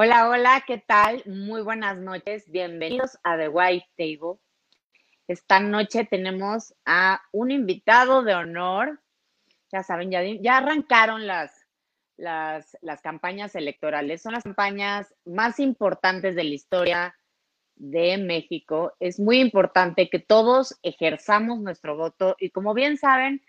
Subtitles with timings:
[0.00, 1.24] Hola, hola, ¿qué tal?
[1.26, 2.48] Muy buenas noches.
[2.52, 4.38] Bienvenidos a The White Table.
[5.26, 9.02] Esta noche tenemos a un invitado de honor.
[9.72, 11.50] Ya saben, ya, ya arrancaron las,
[12.16, 14.22] las, las campañas electorales.
[14.22, 17.16] Son las campañas más importantes de la historia
[17.74, 18.92] de México.
[19.00, 23.42] Es muy importante que todos ejerzamos nuestro voto y como bien saben,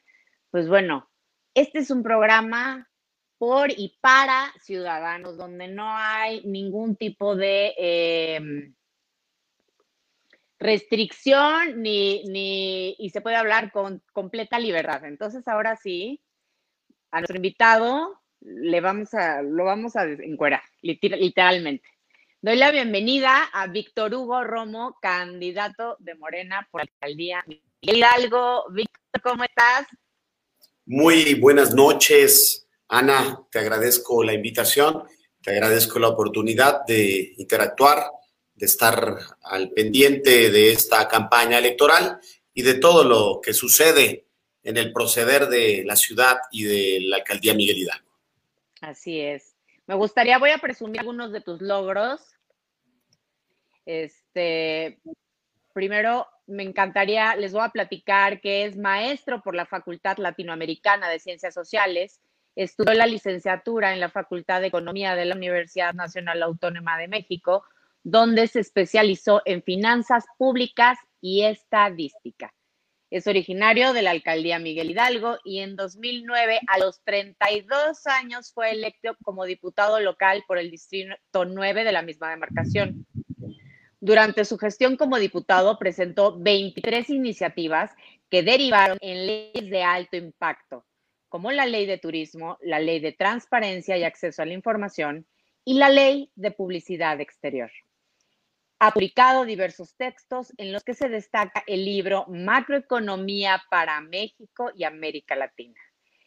[0.49, 1.11] pues bueno,
[1.53, 2.88] este es un programa
[3.39, 8.71] por y para ciudadanos, donde no hay ningún tipo de eh,
[10.59, 15.05] restricción ni, ni, y se puede hablar con completa libertad.
[15.05, 16.21] Entonces, ahora sí,
[17.11, 21.87] a nuestro invitado le vamos a, lo vamos a encuerar, literalmente.
[22.41, 27.43] Doy la bienvenida a Víctor Hugo Romo, candidato de Morena por la alcaldía
[27.81, 28.65] Hidalgo.
[28.71, 29.87] Víctor, ¿cómo estás?
[30.85, 32.68] Muy buenas noches.
[32.89, 35.03] Ana, te agradezco la invitación,
[35.43, 38.11] te agradezco la oportunidad de interactuar,
[38.55, 42.19] de estar al pendiente de esta campaña electoral
[42.51, 44.25] y de todo lo que sucede
[44.63, 48.11] en el proceder de la ciudad y de la alcaldía Miguel Hidalgo.
[48.81, 49.55] Así es.
[49.85, 52.21] Me gustaría, voy a presumir algunos de tus logros.
[53.85, 54.99] Este,
[55.73, 61.19] primero, me encantaría, les voy a platicar que es maestro por la Facultad Latinoamericana de
[61.19, 62.19] Ciencias Sociales
[62.59, 67.63] Estudió la licenciatura en la Facultad de Economía de la Universidad Nacional Autónoma de México,
[68.03, 72.53] donde se especializó en finanzas públicas y estadística.
[73.09, 78.71] Es originario de la alcaldía Miguel Hidalgo y en 2009, a los 32 años, fue
[78.71, 83.07] electo como diputado local por el Distrito 9 de la misma demarcación.
[84.01, 87.91] Durante su gestión como diputado presentó 23 iniciativas
[88.29, 90.83] que derivaron en leyes de alto impacto,
[91.29, 95.25] como la ley de turismo, la ley de transparencia y acceso a la información
[95.63, 97.71] y la ley de publicidad exterior.
[98.79, 104.85] Ha publicado diversos textos en los que se destaca el libro Macroeconomía para México y
[104.85, 105.79] América Latina.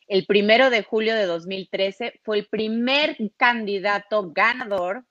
[0.06, 5.04] El primero de julio de 2013 fue el primer candidato ganador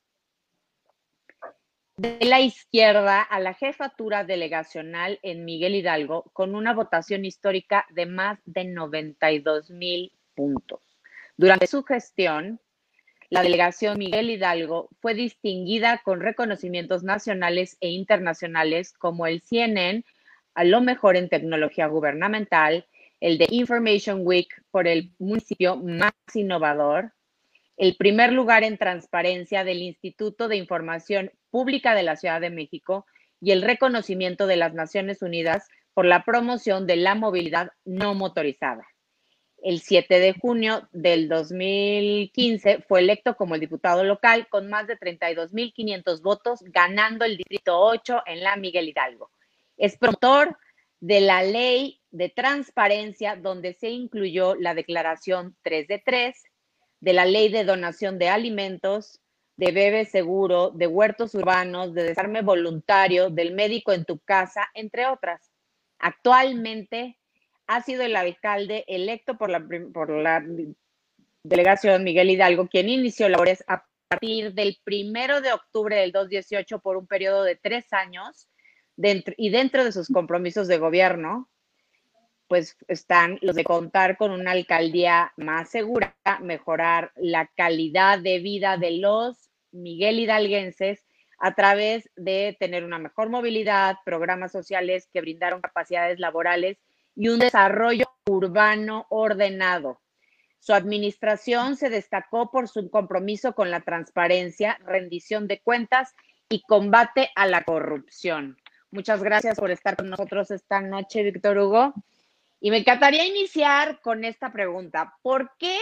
[2.02, 8.08] de la izquierda a la jefatura delegacional en Miguel Hidalgo con una votación histórica de
[8.08, 10.80] más de 92 mil puntos.
[11.38, 12.60] Durante su gestión,
[13.30, 20.04] la delegación Miguel Hidalgo fue distinguida con reconocimientos nacionales e internacionales como el CNN
[20.56, 22.88] a lo mejor en tecnología gubernamental,
[23.20, 27.14] el de Information Week por el municipio más innovador,
[27.78, 33.06] el primer lugar en transparencia del Instituto de Información Pública de la Ciudad de México
[33.40, 38.88] y el reconocimiento de las Naciones Unidas por la promoción de la movilidad no motorizada.
[39.62, 44.98] El 7 de junio del 2015 fue electo como el diputado local con más de
[44.98, 49.30] 32.500 votos, ganando el Distrito 8 en la Miguel Hidalgo.
[49.78, 50.58] Es promotor
[51.00, 56.44] de la ley de transparencia donde se incluyó la declaración 3 de 3,
[57.00, 59.20] de la ley de donación de alimentos,
[59.58, 65.06] de bebé seguro, de huertos urbanos, de desarme voluntario, del médico en tu casa, entre
[65.06, 65.52] otras.
[66.00, 67.20] Actualmente
[67.68, 70.44] ha sido el alcalde electo por la,
[71.44, 76.98] delegación Miguel Hidalgo, quien inició labores a partir del primero de octubre del 2018 por
[76.98, 78.50] un periodo de tres años
[78.98, 81.50] y dentro de sus compromisos de gobierno,
[82.52, 88.76] pues están los de contar con una alcaldía más segura, mejorar la calidad de vida
[88.76, 91.06] de los Miguel Hidalguenses
[91.40, 96.78] a través de tener una mejor movilidad, programas sociales que brindaron capacidades laborales
[97.16, 100.02] y un desarrollo urbano ordenado.
[100.60, 106.14] Su administración se destacó por su compromiso con la transparencia, rendición de cuentas
[106.50, 108.58] y combate a la corrupción.
[108.92, 111.94] Muchas gracias por estar con nosotros esta noche, Víctor Hugo.
[112.64, 115.18] Y me encantaría iniciar con esta pregunta.
[115.24, 115.78] ¿Por qué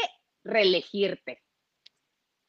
[0.46, 1.44] reelegirte?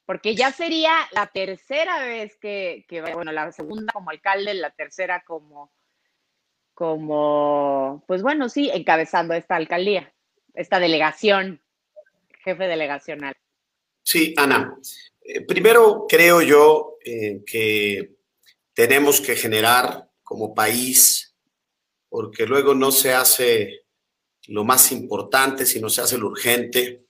[0.05, 5.73] Porque ya sería la tercera vez que, bueno, la segunda como alcalde, la tercera como,
[6.73, 10.13] como, pues bueno, sí, encabezando esta alcaldía,
[10.53, 11.61] esta delegación,
[12.39, 13.35] jefe delegacional.
[14.03, 14.77] Sí, Ana.
[15.21, 18.15] Eh, primero, creo yo eh, que
[18.73, 21.35] tenemos que generar como país,
[22.07, 23.80] porque luego no se hace
[24.47, 27.05] lo más importante, si no se hace lo urgente,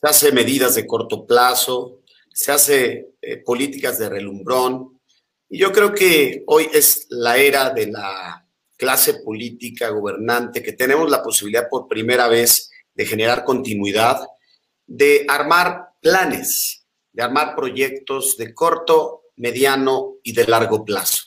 [0.00, 2.00] se hace medidas de corto plazo,
[2.32, 5.00] se hace eh, políticas de relumbrón.
[5.48, 8.46] Y yo creo que hoy es la era de la
[8.76, 14.20] clase política gobernante, que tenemos la posibilidad por primera vez de generar continuidad,
[14.86, 21.22] de armar planes, de armar proyectos de corto, mediano y de largo plazo.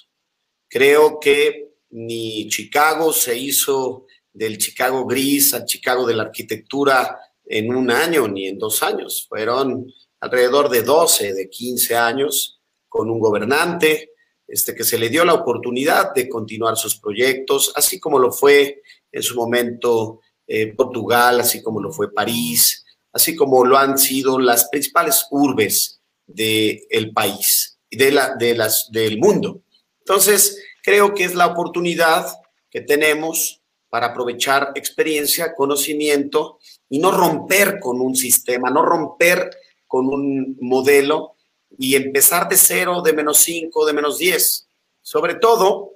[0.68, 4.05] Creo que ni Chicago se hizo
[4.36, 9.26] del Chicago gris al Chicago de la arquitectura en un año ni en dos años.
[9.30, 14.12] Fueron alrededor de 12, de 15 años con un gobernante
[14.48, 18.82] este, que se le dio la oportunidad de continuar sus proyectos, así como lo fue
[19.12, 24.38] en su momento eh, Portugal, así como lo fue París, así como lo han sido
[24.38, 29.62] las principales urbes del país, de la, de las, del mundo.
[30.00, 32.28] Entonces, creo que es la oportunidad
[32.70, 33.62] que tenemos
[33.96, 36.60] para aprovechar experiencia, conocimiento
[36.90, 39.50] y no romper con un sistema, no romper
[39.88, 41.36] con un modelo
[41.78, 44.68] y empezar de cero, de menos cinco, de menos diez.
[45.02, 45.92] Sobre todo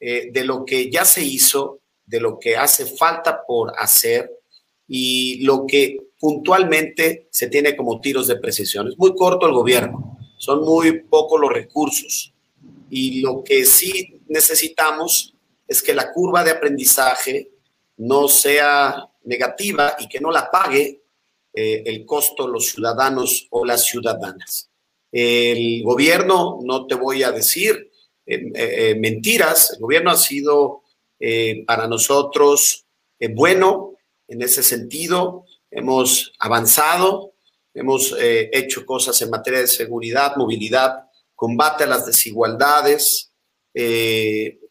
[0.00, 4.28] eh, de lo que ya se hizo, de lo que hace falta por hacer
[4.88, 8.88] y lo que puntualmente se tiene como tiros de precisión.
[8.88, 12.34] Es muy corto el gobierno, son muy pocos los recursos
[12.90, 15.33] y lo que sí necesitamos
[15.66, 17.50] es que la curva de aprendizaje
[17.96, 21.04] no sea negativa y que no la pague
[21.56, 24.70] eh, el costo los ciudadanos o las ciudadanas.
[25.12, 27.92] El gobierno, no te voy a decir
[28.26, 30.82] eh, eh, mentiras, el gobierno ha sido
[31.66, 32.84] para nosotros
[33.30, 33.94] bueno
[34.28, 37.32] en ese sentido, hemos avanzado,
[37.72, 43.32] hemos hecho cosas en materia de seguridad, movilidad, combate a las desigualdades,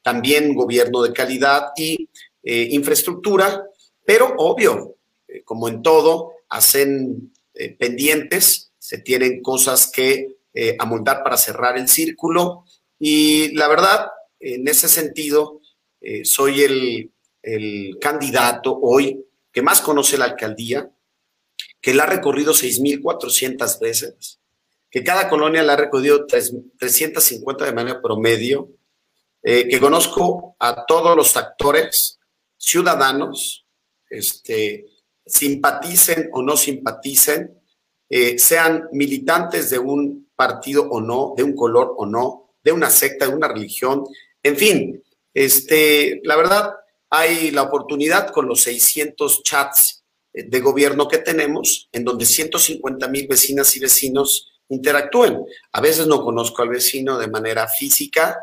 [0.03, 2.09] también gobierno de calidad y
[2.43, 3.63] infraestructura,
[4.05, 4.97] pero obvio,
[5.45, 11.87] como en todo, hacen eh, pendientes, se tienen cosas que eh, amoldar para cerrar el
[11.87, 12.65] círculo
[12.99, 14.07] y la verdad,
[14.39, 15.61] en ese sentido,
[16.01, 17.11] eh, soy el,
[17.41, 20.91] el, candidato hoy que más conoce la alcaldía,
[21.81, 24.39] que la ha recorrido 6.400 veces,
[24.89, 28.69] que cada colonia la ha recorrido 350 de manera promedio,
[29.43, 32.17] que conozco a todos los actores,
[32.57, 33.65] ciudadanos,
[34.09, 34.85] este,
[35.25, 37.59] simpaticen o no simpaticen,
[38.09, 42.89] eh, sean militantes de un partido o no, de un color o no, de una
[42.89, 44.05] secta, de una religión,
[44.41, 45.03] en fin,
[45.33, 46.71] este, la verdad,
[47.09, 50.03] hay la oportunidad con los 600 chats
[50.33, 55.43] eh, de gobierno que tenemos, en donde 150 mil vecinas y vecinos interactúen.
[55.71, 58.37] A veces no conozco al vecino de manera física,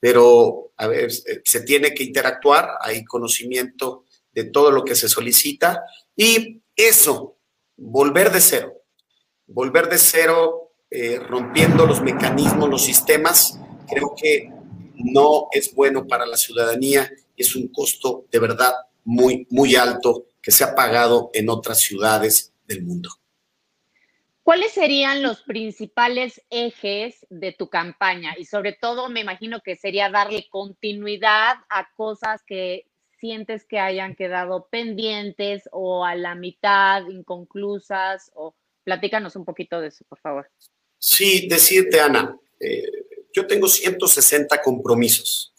[0.00, 5.08] pero a ver, eh, se tiene que interactuar, hay conocimiento de todo lo que se
[5.08, 5.82] solicita.
[6.14, 7.38] Y eso,
[7.76, 8.72] volver de cero,
[9.46, 13.58] volver de cero, eh, rompiendo los mecanismos, los sistemas,
[13.88, 14.50] creo que
[14.94, 18.72] no es bueno para la ciudadanía, es un costo de verdad
[19.04, 23.10] muy, muy alto que se ha pagado en otras ciudades del mundo.
[24.46, 28.36] ¿Cuáles serían los principales ejes de tu campaña?
[28.38, 32.86] Y sobre todo, me imagino que sería darle continuidad a cosas que
[33.18, 38.30] sientes que hayan quedado pendientes o a la mitad, inconclusas?
[38.36, 40.48] O platícanos un poquito de eso, por favor.
[40.96, 42.84] Sí, decirte, Ana, eh,
[43.32, 45.52] yo tengo 160 compromisos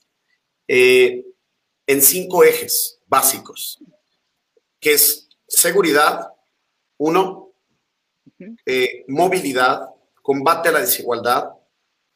[0.65, 1.25] eh,
[1.85, 3.83] en cinco ejes básicos,
[4.79, 6.29] que es seguridad,
[6.95, 7.46] uno,
[8.65, 9.89] eh, movilidad,
[10.21, 11.49] combate a la desigualdad,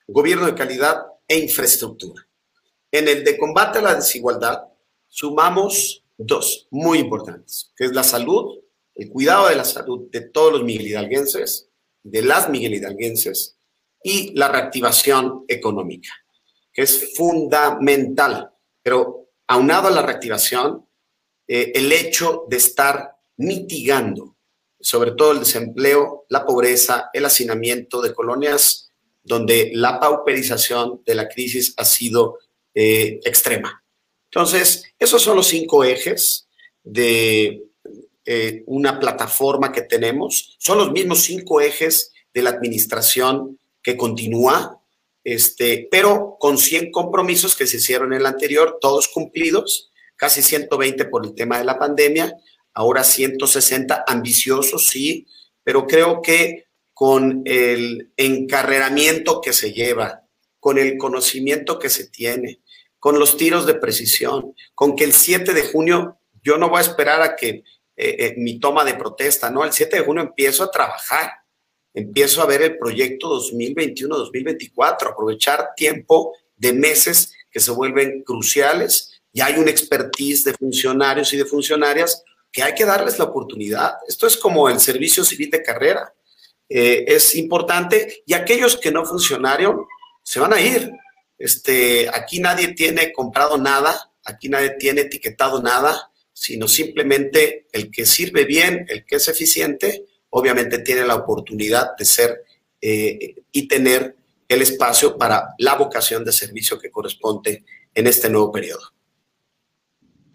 [0.08, 2.28] gobierno de calidad e infraestructura.
[2.92, 4.63] En el de combate a la desigualdad,
[5.08, 8.60] sumamos dos muy importantes, que es la salud,
[8.96, 11.70] el cuidado de la salud de todos los Miguel Hidalguenses,
[12.04, 13.58] de las Miguel Hidalguenses,
[14.04, 16.12] y la reactivación económica,
[16.74, 18.51] que es fundamental.
[18.82, 20.88] Pero aunado a la reactivación,
[21.48, 24.36] eh, el hecho de estar mitigando,
[24.82, 28.92] sobre todo el desempleo, la pobreza, el hacinamiento de colonias
[29.24, 32.40] donde la pauperización de la crisis ha sido
[32.74, 33.84] eh, extrema.
[34.26, 36.48] Entonces, esos son los cinco ejes
[36.84, 37.64] de
[38.26, 40.56] eh, una plataforma que tenemos.
[40.58, 44.80] Son los mismos cinco ejes de la administración que continúa,
[45.24, 51.06] este, pero con 100 compromisos que se hicieron en el anterior, todos cumplidos, casi 120
[51.06, 52.36] por el tema de la pandemia,
[52.74, 55.28] ahora 160 ambiciosos, sí,
[55.63, 60.24] pero creo que con el encarreramiento que se lleva,
[60.60, 62.62] con el conocimiento que se tiene,
[63.00, 66.82] con los tiros de precisión, con que el 7 de junio yo no voy a
[66.82, 67.63] esperar a que eh,
[67.96, 69.63] eh, mi toma de protesta, ¿no?
[69.63, 71.32] El 7 de junio empiezo a trabajar,
[71.94, 79.42] empiezo a ver el proyecto 2021-2024, aprovechar tiempo de meses que se vuelven cruciales y
[79.42, 83.96] hay un expertise de funcionarios y de funcionarias que hay que darles la oportunidad.
[84.08, 86.13] Esto es como el servicio civil de carrera.
[86.74, 89.86] eh, es importante y aquellos que no funcionaron
[90.24, 90.89] se van a ir.
[91.38, 98.05] Este, aquí nadie tiene comprado nada, aquí nadie tiene etiquetado nada, sino simplemente el que
[98.05, 102.46] sirve bien, el que es eficiente, obviamente tiene la oportunidad de ser
[102.79, 104.15] eh, y tener
[104.48, 108.93] el espacio para la vocación de servicio que corresponde en este nuevo periodo.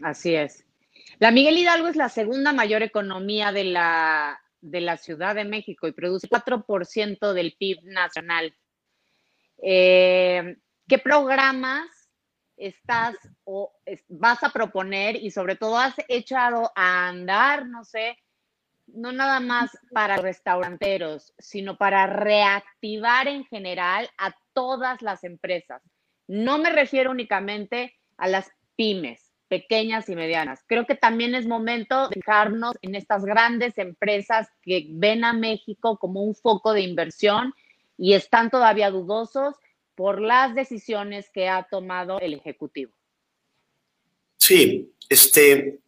[0.02, 0.65] Así es.
[1.18, 5.86] La Miguel Hidalgo es la segunda mayor economía de la, de la Ciudad de México
[5.88, 8.54] y produce 4% del PIB nacional.
[9.62, 11.88] Eh, ¿Qué programas
[12.58, 13.72] estás o
[14.08, 18.18] vas a proponer y sobre todo has echado a andar, no sé,
[18.86, 25.82] no nada más para restauranteros, sino para reactivar en general a todas las empresas?
[26.26, 30.60] No me refiero únicamente a las pymes, pequeñas y medianas.
[30.66, 35.98] Creo que también es momento de fijarnos en estas grandes empresas que ven a México
[35.98, 37.54] como un foco de inversión
[37.96, 39.54] y están todavía dudosos
[39.94, 42.92] por las decisiones que ha tomado el Ejecutivo.
[44.36, 45.80] Sí, este,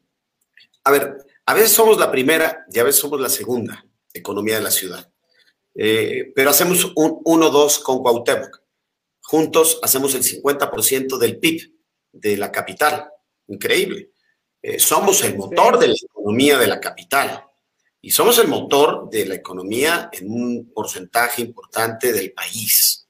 [0.84, 4.62] a ver, a veces somos la primera y a veces somos la segunda economía de
[4.62, 5.10] la ciudad.
[5.74, 8.62] Eh, pero hacemos un 1-2 con Cuauhtémoc.
[9.20, 11.72] Juntos hacemos el 50% del PIB
[12.12, 13.08] de la capital.
[13.48, 14.10] Increíble.
[14.62, 17.44] Eh, somos el motor de la economía de la capital
[18.00, 23.06] y somos el motor de la economía en un porcentaje importante del país.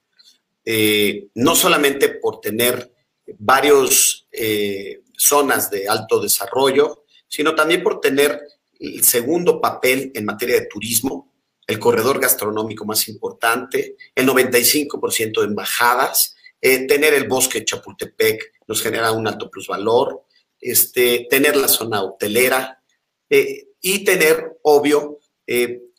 [0.64, 2.92] Eh, no solamente por tener
[3.38, 8.40] varias eh, zonas de alto desarrollo, sino también por tener
[8.78, 11.32] el segundo papel en materia de turismo,
[11.66, 18.52] el corredor gastronómico más importante, el 95% de embajadas, eh, tener el bosque de Chapultepec
[18.66, 20.24] nos genera un alto plusvalor,
[20.60, 22.82] este, tener la zona hotelera
[23.28, 25.18] y tener, obvio,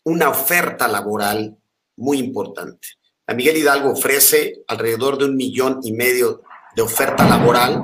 [0.04, 1.56] una oferta laboral
[1.98, 2.88] muy importante.
[3.28, 6.42] La Miguel Hidalgo ofrece alrededor de un millón y medio
[6.76, 7.84] de oferta laboral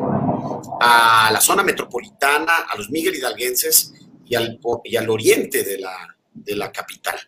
[0.81, 3.93] a la zona metropolitana, a los Miguel Hidalguenses
[4.25, 7.19] y al, y al oriente de la, de la capital.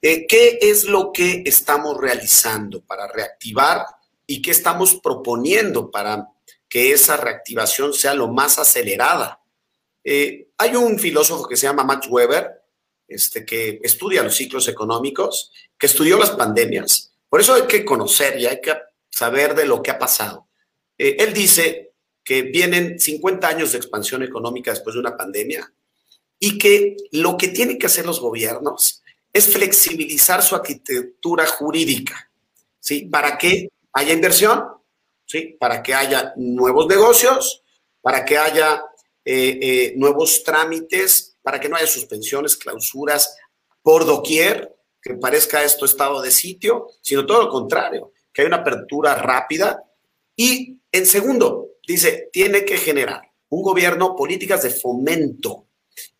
[0.00, 3.84] Eh, ¿Qué es lo que estamos realizando para reactivar
[4.26, 6.28] y qué estamos proponiendo para
[6.70, 9.42] que esa reactivación sea lo más acelerada?
[10.02, 12.62] Eh, hay un filósofo que se llama Max Weber,
[13.06, 18.38] este, que estudia los ciclos económicos, que estudió las pandemias por eso hay que conocer
[18.38, 18.74] y hay que
[19.08, 20.48] saber de lo que ha pasado.
[20.98, 25.72] Eh, él dice que vienen 50 años de expansión económica después de una pandemia
[26.38, 32.30] y que lo que tienen que hacer los gobiernos es flexibilizar su arquitectura jurídica,
[32.80, 33.02] ¿sí?
[33.02, 34.64] Para que haya inversión,
[35.30, 35.56] ¿sí?
[35.60, 37.62] Para que haya nuevos negocios,
[38.00, 38.82] para que haya
[39.24, 43.36] eh, eh, nuevos trámites, para que no haya suspensiones, clausuras
[43.80, 48.58] por doquier, que parezca esto estado de sitio, sino todo lo contrario, que hay una
[48.58, 49.84] apertura rápida.
[50.34, 55.68] Y en segundo, dice, tiene que generar un gobierno políticas de fomento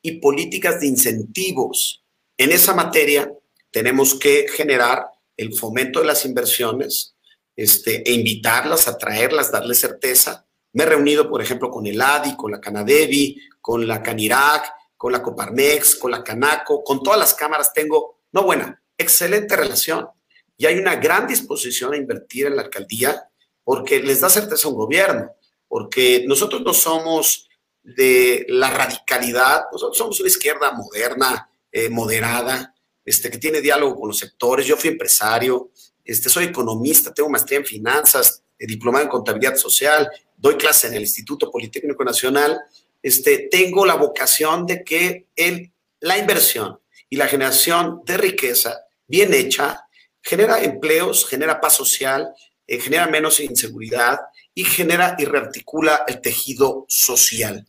[0.01, 2.05] y políticas de incentivos.
[2.37, 3.31] En esa materia
[3.73, 7.17] tenemos que generar el fomento de las inversiones
[7.61, 10.47] este, e invitarlas, atraerlas, darles certeza.
[10.73, 15.13] Me he reunido, por ejemplo, con el ADI, con la Canadevi, con la Canirac, con
[15.13, 20.09] la Coparmex, con la Canaco, con todas las cámaras tengo no buena, excelente relación.
[20.57, 23.29] Y hay una gran disposición a invertir en la alcaldía
[23.63, 25.31] porque les da certeza a un gobierno,
[25.69, 27.47] porque nosotros no somos
[27.83, 32.75] de la radicalidad, nosotros somos una izquierda moderna, eh, moderada,
[33.05, 34.65] este, que tiene diálogo con los sectores.
[34.67, 35.71] Yo fui empresario,
[36.05, 40.95] este, soy economista, tengo maestría en finanzas, eh, diplomado en contabilidad social, doy clase en
[40.95, 42.61] el Instituto Politécnico Nacional.
[43.03, 46.79] Este, tengo la vocación de que el, la inversión
[47.09, 49.85] y la generación de riqueza bien hecha
[50.23, 52.33] genera empleos, genera paz social,
[52.67, 54.21] eh, genera menos inseguridad
[54.55, 57.67] y genera y rearticula el tejido social.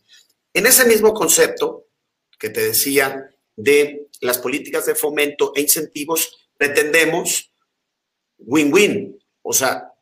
[0.54, 1.86] En ese mismo concepto
[2.38, 7.51] que te decía de las políticas de fomento e incentivos, pretendemos
[8.46, 9.92] win-win, o sea,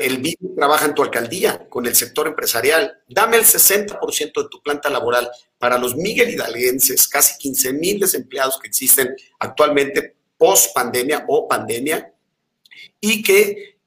[0.00, 3.00] el BIM trabaja en tu alcaldía con el sector empresarial.
[3.08, 8.58] Dame el 60% de tu planta laboral para los Miguel Hidalguenses, casi 15 mil desempleados
[8.60, 12.12] que existen actualmente post pandemia o pandemia,
[13.00, 13.78] y que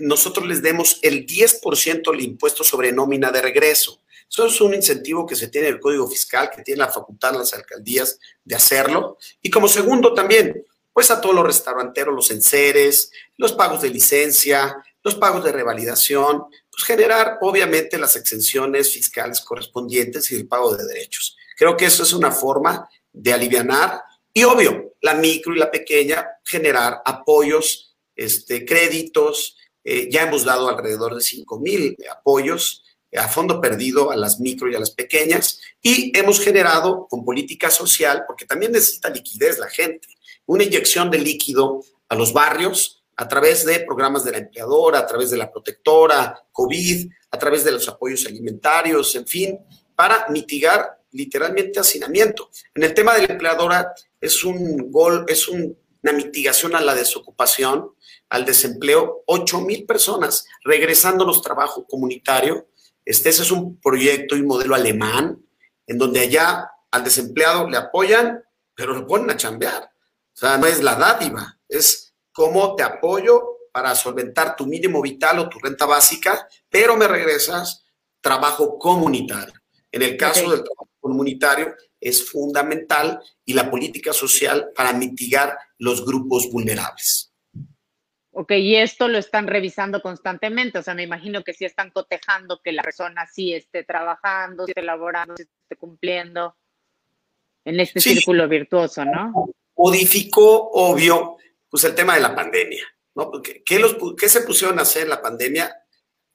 [0.00, 4.00] nosotros les demos el 10% del impuesto sobre nómina de regreso.
[4.28, 7.34] Eso es un incentivo que se tiene en el Código Fiscal, que tiene la facultad
[7.34, 9.18] las alcaldías de hacerlo.
[9.42, 10.64] Y como segundo también,
[11.00, 16.42] pues a todos los restauranteros, los enseres, los pagos de licencia, los pagos de revalidación,
[16.70, 21.38] pues generar obviamente las exenciones fiscales correspondientes y el pago de derechos.
[21.56, 23.66] Creo que eso es una forma de aliviar
[24.34, 29.56] Y obvio, la micro y la pequeña, generar apoyos, este, créditos.
[29.82, 32.84] Eh, ya hemos dado alrededor de 5 mil apoyos
[33.16, 37.70] a fondo perdido a las micro y a las pequeñas y hemos generado con política
[37.70, 40.06] social, porque también necesita liquidez la gente,
[40.50, 45.06] una inyección de líquido a los barrios a través de programas de la empleadora, a
[45.06, 49.60] través de la protectora, COVID, a través de los apoyos alimentarios, en fin,
[49.94, 52.50] para mitigar literalmente hacinamiento.
[52.74, 57.92] En el tema de la empleadora es un gol, es una mitigación a la desocupación,
[58.28, 62.64] al desempleo, 8 mil personas regresando a los trabajos comunitarios.
[63.04, 65.44] Este, ese es un proyecto y modelo alemán,
[65.86, 68.42] en donde allá al desempleado le apoyan,
[68.74, 69.90] pero lo ponen a chambear.
[70.40, 75.38] O sea, no es la dádiva, es cómo te apoyo para solventar tu mínimo vital
[75.38, 77.84] o tu renta básica, pero me regresas
[78.22, 79.52] trabajo comunitario.
[79.92, 86.06] En el caso del trabajo comunitario es fundamental y la política social para mitigar los
[86.06, 87.34] grupos vulnerables.
[88.30, 92.62] Ok, y esto lo están revisando constantemente, o sea, me imagino que sí están cotejando
[92.64, 96.56] que la persona sí esté trabajando, esté elaborando, esté cumpliendo
[97.66, 99.50] en este círculo virtuoso, ¿no?
[99.80, 101.38] Modificó, obvio,
[101.70, 102.84] pues el tema de la pandemia,
[103.14, 103.32] ¿no?
[103.40, 105.74] ¿Qué, los, ¿Qué se pusieron a hacer en la pandemia?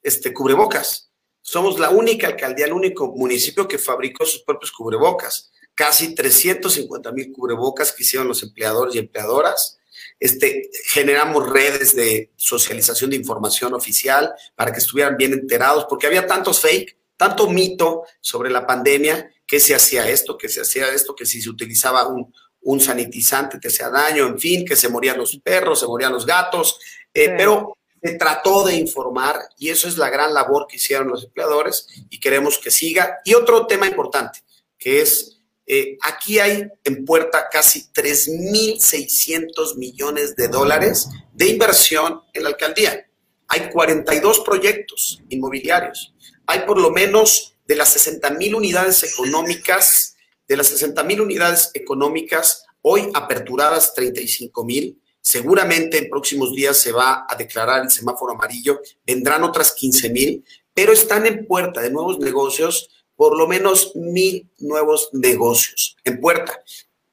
[0.02, 1.12] Este, cubrebocas.
[1.42, 5.52] Somos la única alcaldía, el único municipio que fabricó sus propios cubrebocas.
[5.76, 9.78] Casi 350 mil cubrebocas que hicieron los empleadores y empleadoras.
[10.18, 16.26] Este, generamos redes de socialización de información oficial para que estuvieran bien enterados, porque había
[16.26, 21.14] tantos fake, tanto mito sobre la pandemia, que se hacía esto, que se hacía esto,
[21.14, 22.34] que si se utilizaba un,
[22.66, 26.26] un sanitizante te hacía daño, en fin, que se morían los perros, se morían los
[26.26, 26.80] gatos,
[27.14, 31.24] eh, pero se trató de informar y eso es la gran labor que hicieron los
[31.24, 33.20] empleadores y queremos que siga.
[33.24, 34.40] Y otro tema importante,
[34.76, 42.42] que es, eh, aquí hay en puerta casi 3.600 millones de dólares de inversión en
[42.42, 43.06] la alcaldía.
[43.46, 46.14] Hay 42 proyectos inmobiliarios.
[46.46, 50.16] Hay por lo menos de las 60 mil unidades económicas,
[50.48, 56.92] de las 60 mil unidades económicas, hoy aperturadas 35 mil, Seguramente en próximos días se
[56.92, 61.90] va a declarar el semáforo amarillo, vendrán otras 15 mil, pero están en puerta de
[61.90, 66.62] nuevos negocios, por lo menos mil nuevos negocios en puerta.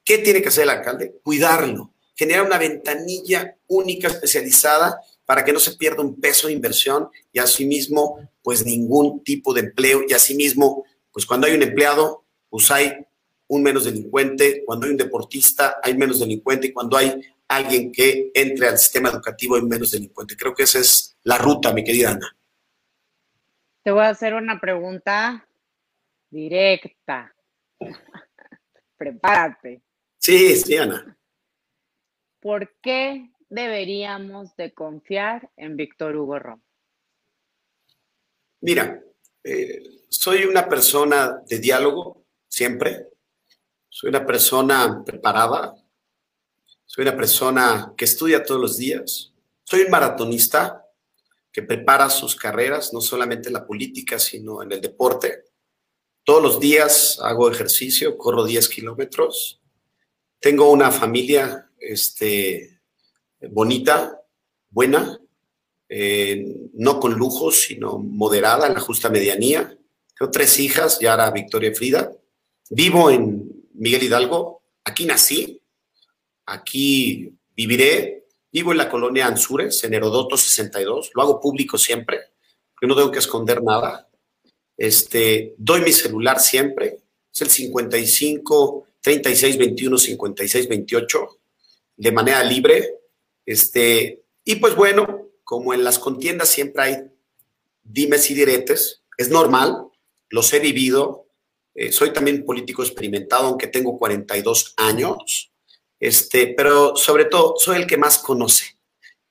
[0.04, 1.16] ¿Qué tiene que hacer el alcalde?
[1.24, 7.08] Cuidarlo, generar una ventanilla única especializada para que no se pierda un peso de inversión
[7.32, 12.70] y asimismo, pues ningún tipo de empleo y asimismo, pues cuando hay un empleado, pues
[12.70, 12.92] hay
[13.54, 18.30] un menos delincuente, cuando hay un deportista hay menos delincuente y cuando hay alguien que
[18.34, 20.36] entre al sistema educativo en menos delincuente.
[20.36, 22.36] Creo que esa es la ruta, mi querida Ana.
[23.82, 25.46] Te voy a hacer una pregunta
[26.30, 27.34] directa.
[28.96, 29.82] Prepárate.
[30.18, 31.16] Sí, sí, Ana.
[32.40, 36.60] ¿Por qué deberíamos de confiar en Víctor Hugo Rom?
[38.62, 39.00] Mira,
[39.44, 43.13] eh, soy una persona de diálogo siempre.
[43.96, 45.72] Soy una persona preparada,
[46.84, 49.32] soy una persona que estudia todos los días.
[49.62, 50.84] Soy un maratonista
[51.52, 55.44] que prepara sus carreras, no solamente en la política, sino en el deporte.
[56.24, 59.60] Todos los días hago ejercicio, corro 10 kilómetros.
[60.40, 62.80] Tengo una familia este,
[63.48, 64.20] bonita,
[64.70, 65.20] buena,
[65.88, 69.78] eh, no con lujos, sino moderada, en la justa medianía.
[70.18, 72.10] Tengo tres hijas, Yara, Victoria y Frida.
[72.70, 74.62] Vivo en Miguel Hidalgo.
[74.84, 75.60] Aquí nací,
[76.46, 82.20] aquí viviré, vivo en la colonia Anzures, en Herodoto 62, lo hago público siempre,
[82.72, 84.08] porque no tengo que esconder nada.
[84.76, 86.98] Este, doy mi celular siempre,
[87.32, 91.28] es el 55 36 21 56 28,
[91.96, 92.98] de manera libre.
[93.44, 96.96] Este, y pues bueno, como en las contiendas siempre hay
[97.82, 99.88] dimes y diretes, es normal,
[100.30, 101.23] los he vivido.
[101.74, 105.52] Eh, soy también político experimentado, aunque tengo 42 años.
[105.98, 108.78] Este, pero sobre todo, soy el que más conoce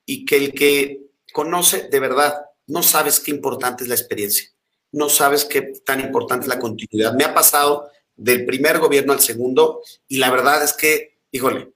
[0.04, 1.00] y que el que
[1.32, 2.34] conoce de verdad,
[2.66, 4.48] no sabes qué importante es la experiencia,
[4.92, 7.14] no sabes qué tan importante es la continuidad.
[7.14, 11.72] Me ha pasado del primer gobierno al segundo y la verdad es que, híjole,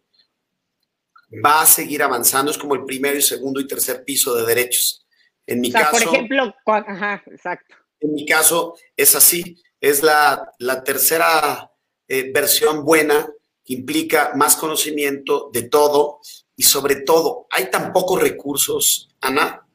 [1.45, 5.07] va a seguir avanzando, es como el primero y segundo y tercer piso de derechos.
[5.47, 7.75] En mi caso, por ejemplo, ajá, exacto.
[8.01, 10.53] En mi caso es así, es la,
[10.85, 11.73] tercera
[12.07, 13.29] eh, versión buena
[13.67, 16.21] implica más conocimiento de todo
[16.57, 19.67] y sobre todo hay tan pocos recursos, Ana,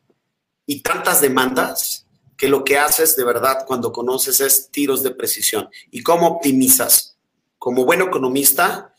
[0.65, 5.69] y tantas demandas que lo que haces de verdad cuando conoces es tiros de precisión.
[5.91, 7.17] ¿Y cómo optimizas?
[7.57, 8.93] Como buen economista,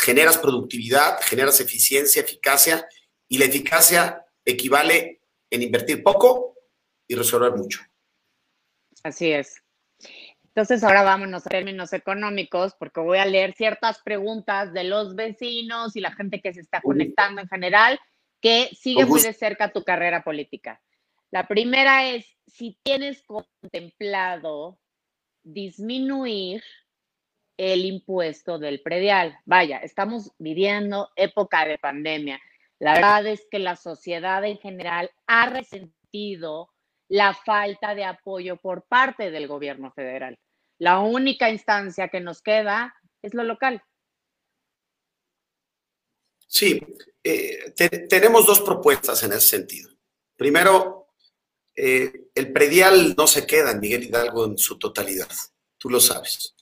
[0.00, 2.86] generas productividad, generas eficiencia, eficacia,
[3.28, 5.20] y la eficacia equivale
[5.50, 6.54] en invertir poco
[7.06, 7.80] y resolver mucho.
[9.02, 9.62] Así es.
[10.58, 15.94] Entonces ahora vámonos a términos económicos porque voy a leer ciertas preguntas de los vecinos
[15.94, 18.00] y la gente que se está conectando en general
[18.40, 20.82] que sigue muy de cerca tu carrera política.
[21.30, 24.80] La primera es si tienes contemplado
[25.44, 26.64] disminuir
[27.56, 29.38] el impuesto del predial.
[29.44, 32.40] Vaya, estamos viviendo época de pandemia.
[32.80, 36.68] La verdad es que la sociedad en general ha resentido
[37.06, 40.36] la falta de apoyo por parte del gobierno federal.
[40.78, 43.82] La única instancia que nos queda es lo local.
[46.46, 46.80] Sí,
[47.22, 47.74] eh,
[48.08, 49.90] tenemos dos propuestas en ese sentido.
[50.36, 51.08] Primero,
[51.74, 55.28] eh, el predial no se queda en Miguel Hidalgo en su totalidad,
[55.76, 56.54] tú lo sabes.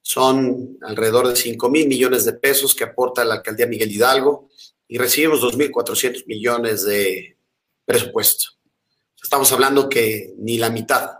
[0.00, 4.48] Son alrededor de 5 mil millones de pesos que aporta la alcaldía Miguel Hidalgo
[4.88, 7.36] y recibimos 2.400 millones de
[7.84, 8.50] presupuesto.
[9.20, 11.15] Estamos hablando que ni la mitad.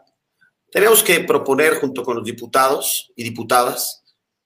[0.71, 4.03] Tenemos que proponer junto con los diputados y diputadas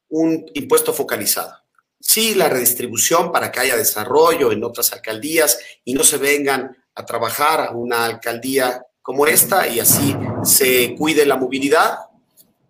[0.08, 1.54] un impuesto focalizado.
[1.98, 7.04] Sí, la redistribución para que haya desarrollo en otras alcaldías y no se vengan a
[7.04, 11.98] trabajar a una alcaldía como esta y así se cuide la movilidad,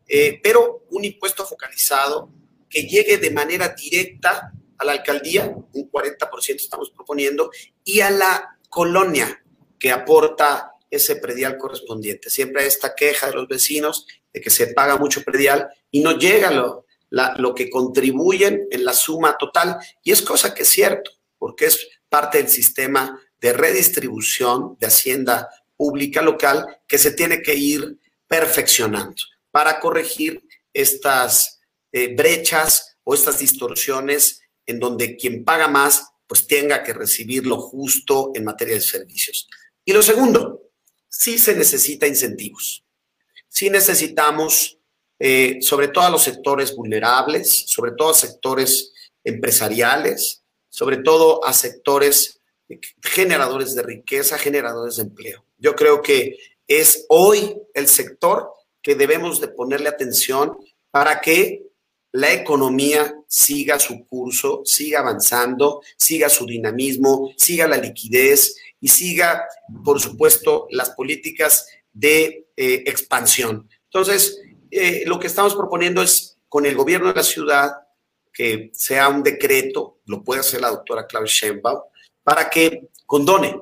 [0.06, 2.30] eh, pero un impuesto focalizado
[2.68, 7.50] que llegue de manera directa a la alcaldía, un 40% estamos proponiendo,
[7.84, 9.42] y a la colonia
[9.78, 12.30] que aporta ese predial correspondiente.
[12.30, 16.18] Siempre hay esta queja de los vecinos de que se paga mucho predial y no
[16.18, 19.76] llega lo, lo que contribuyen en la suma total.
[20.02, 25.48] Y es cosa que es cierto, porque es parte del sistema de redistribución de hacienda
[25.76, 29.16] pública local que se tiene que ir perfeccionando
[29.50, 31.60] para corregir estas
[31.92, 37.60] eh, brechas o estas distorsiones en donde quien paga más pues tenga que recibir lo
[37.60, 39.48] justo en materia de servicios.
[39.84, 40.69] Y lo segundo,
[41.10, 42.84] sí se necesita incentivos.
[43.48, 44.78] Sí necesitamos,
[45.18, 48.92] eh, sobre todo a los sectores vulnerables, sobre todo a sectores
[49.24, 52.40] empresariales, sobre todo a sectores
[53.02, 55.44] generadores de riqueza, generadores de empleo.
[55.58, 60.56] Yo creo que es hoy el sector que debemos de ponerle atención
[60.90, 61.66] para que
[62.12, 69.44] la economía siga su curso, siga avanzando, siga su dinamismo, siga la liquidez y siga,
[69.84, 73.68] por supuesto, las políticas de eh, expansión.
[73.84, 74.40] Entonces,
[74.70, 77.72] eh, lo que estamos proponiendo es con el gobierno de la ciudad
[78.32, 81.80] que sea un decreto, lo puede hacer la doctora Claudia Sheinbaum,
[82.22, 83.60] para que condone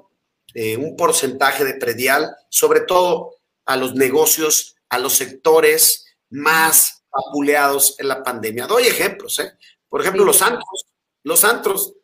[0.55, 7.99] eh, un porcentaje de predial, sobre todo a los negocios, a los sectores más apuleados
[7.99, 8.67] en la pandemia.
[8.67, 9.53] Doy ejemplos, ¿eh?
[9.89, 10.87] Por ejemplo, los antros.
[11.25, 11.95] Los antros,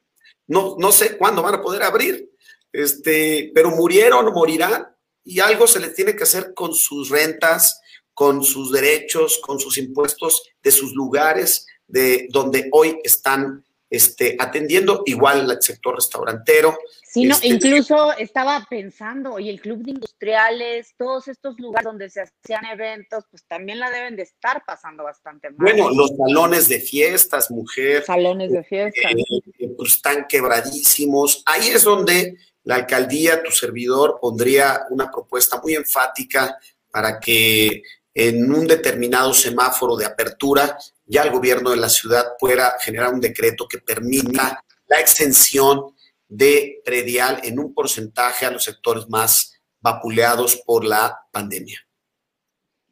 [0.46, 2.30] no, no sé cuándo van a poder abrir,
[2.74, 4.88] este, pero murieron o morirán
[5.22, 7.80] y algo se les tiene que hacer con sus rentas,
[8.12, 15.04] con sus derechos, con sus impuestos de sus lugares de donde hoy están este, atendiendo,
[15.06, 16.76] igual el sector restaurantero.
[17.04, 22.10] Sí, no, este, incluso estaba pensando, oye, el club de industriales, todos estos lugares donde
[22.10, 25.58] se hacían eventos, pues también la deben de estar pasando bastante mal.
[25.58, 28.04] Bueno, los salones de fiestas, mujer.
[28.04, 29.12] Salones de fiestas.
[29.60, 31.44] Eh, pues están quebradísimos.
[31.46, 36.58] Ahí es donde la alcaldía, tu servidor, pondría una propuesta muy enfática
[36.90, 37.82] para que
[38.14, 43.20] en un determinado semáforo de apertura ya el gobierno de la ciudad pueda generar un
[43.20, 45.94] decreto que permita la exención
[46.28, 51.80] de predial en un porcentaje a los sectores más vapuleados por la pandemia.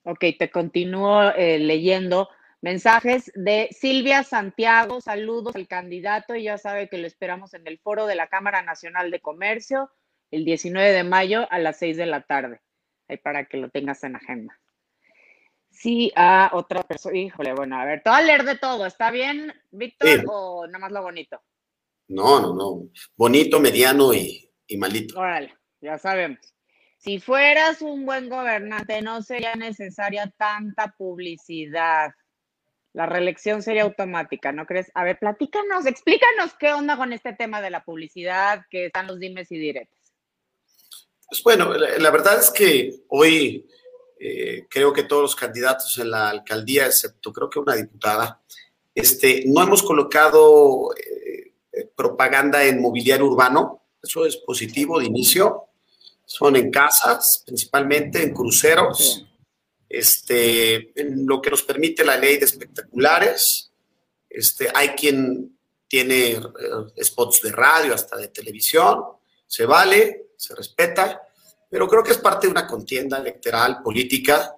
[0.05, 2.29] Ok, te continúo eh, leyendo.
[2.63, 7.81] Mensajes de Silvia Santiago, saludos al candidato y ya sabe que lo esperamos en el
[7.81, 9.91] foro de la Cámara Nacional de Comercio
[10.31, 12.61] el 19 de mayo a las 6 de la tarde,
[13.09, 14.57] ahí para que lo tengas en agenda.
[15.71, 19.11] Sí, a otra persona, híjole, bueno, a ver, te voy a leer de todo, ¿está
[19.11, 21.43] bien, Víctor, o nada más lo bonito?
[22.07, 25.19] No, no, no, bonito, mediano y, y malito.
[25.19, 26.39] Órale, ya sabemos.
[26.97, 32.13] Si fueras un buen gobernante, no sería necesaria tanta publicidad
[32.95, 34.91] la reelección sería automática, ¿no crees?
[34.95, 39.19] A ver, platícanos, explícanos qué onda con este tema de la publicidad, que están los
[39.19, 39.99] dimes y diretes.
[41.29, 43.67] Pues bueno, la, verdad es que hoy
[44.21, 48.43] eh, creo que todos los candidatos en la alcaldía, excepto creo que una diputada,
[48.95, 51.55] este, no hemos colocado eh,
[51.97, 53.85] propaganda en mobiliario urbano.
[54.03, 55.69] Eso es positivo de inicio.
[56.27, 59.27] Son en casas, principalmente en cruceros
[59.93, 63.71] este, en lo que nos permite la ley de espectaculares.
[64.29, 66.41] Este, hay quien tiene eh,
[67.05, 69.03] spots de radio, hasta de televisión,
[69.47, 71.21] se vale, se respeta,
[71.69, 74.57] pero creo que es parte de una contienda electoral, política.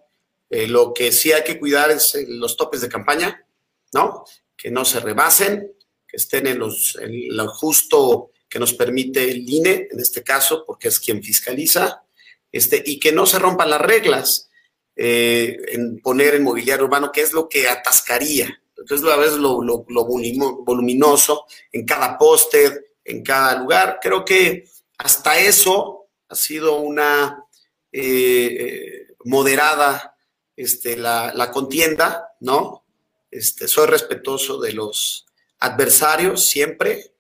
[0.49, 3.45] Eh, lo que sí hay que cuidar es eh, los topes de campaña,
[3.93, 4.25] ¿no?
[4.57, 5.73] Que no se rebasen,
[6.07, 10.63] que estén en, los, en lo justo que nos permite el INE, en este caso,
[10.65, 12.05] porque es quien fiscaliza,
[12.53, 14.49] este, y que no se rompan las reglas
[14.97, 19.85] en poner en mobiliario urbano, que es lo que atascaría entonces, a veces lo, lo,
[20.05, 23.99] voluminoso en cada póster, en cada lugar.
[24.03, 27.47] Creo que hasta eso ha sido una
[27.91, 30.17] eh, moderada
[30.57, 32.85] este, la, contienda, ¿no?
[33.31, 35.27] Este, soy respetuoso de los
[35.61, 37.15] adversarios siempre,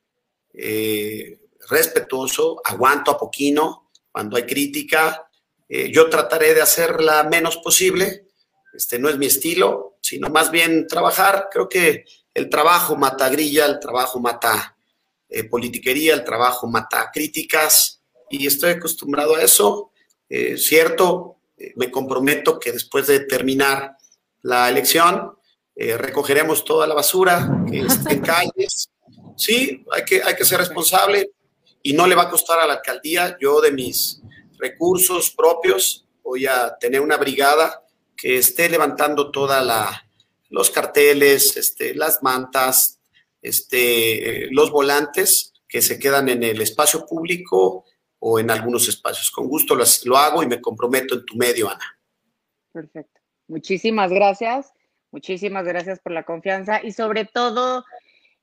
[0.52, 5.23] eh, respetuoso, aguanto a poquino cuando hay crítica.
[5.68, 8.28] Eh, yo trataré de hacerla menos posible.
[8.72, 11.48] Este, no es mi estilo, sino más bien trabajar.
[11.50, 14.76] Creo que el trabajo mata grilla, el trabajo mata
[15.28, 19.92] eh, politiquería, el trabajo mata críticas y estoy acostumbrado a eso.
[20.28, 21.38] Eh, cierto,
[21.76, 23.96] me comprometo que después de terminar
[24.42, 25.32] la elección
[25.76, 28.90] recogeremos toda la basura que está en calles.
[29.36, 31.32] Sí, hay que, hay que ser responsable
[31.82, 33.36] y no le va a costar a la alcaldía.
[33.40, 34.20] Yo de mis
[34.64, 37.84] recursos propios voy a tener una brigada
[38.16, 40.00] que esté levantando toda la
[40.54, 43.00] los carteles, este, las mantas,
[43.42, 47.84] este, los volantes que se quedan en el espacio público
[48.20, 49.30] o en algunos espacios.
[49.32, 51.98] Con gusto lo hago y me comprometo en tu medio, Ana.
[52.72, 53.20] Perfecto.
[53.48, 54.72] Muchísimas gracias.
[55.10, 57.84] Muchísimas gracias por la confianza y sobre todo,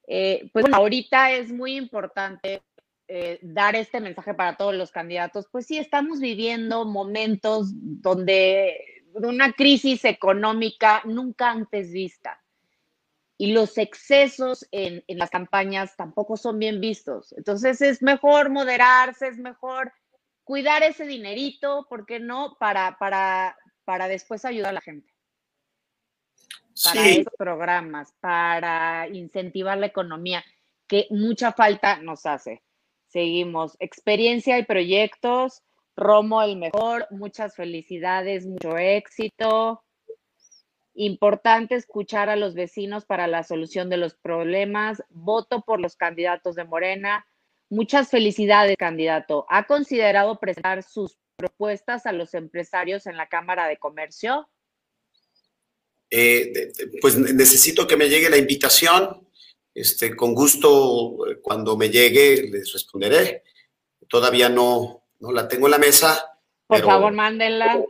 [0.07, 2.61] eh, pues ahorita es muy importante
[3.13, 5.49] eh, dar este mensaje para todos los candidatos.
[5.51, 12.41] Pues sí, estamos viviendo momentos donde de una crisis económica nunca antes vista.
[13.37, 17.33] Y los excesos en, las campañas tampoco son bien vistos.
[17.33, 19.91] Entonces es mejor moderarse, es mejor
[20.45, 22.55] cuidar ese dinerito, ¿por qué no?
[22.61, 25.13] Para, para, para después ayudar a la gente.
[26.81, 30.45] Para esos programas, para incentivar la economía,
[30.87, 32.61] que mucha falta nos hace.
[33.11, 33.75] Seguimos.
[33.79, 35.63] Experiencia y proyectos
[35.95, 39.83] Romo el mejor, muchas felicidades, mucho éxito.
[40.93, 45.03] Importante escuchar a los vecinos para la solución de los problemas.
[45.09, 47.25] Voto por los candidatos de Morena.
[47.69, 49.45] Muchas felicidades, candidato.
[49.49, 54.49] ¿Ha considerado presentar sus propuestas a los empresarios en la Cámara de Comercio?
[56.09, 59.27] Eh, pues necesito que me llegue la invitación.
[59.73, 63.43] Este, con gusto, cuando me llegue, les responderé.
[64.07, 65.31] Todavía no, ¿no?
[65.31, 66.39] La tengo en la mesa.
[66.67, 67.81] Por favor, mándenla.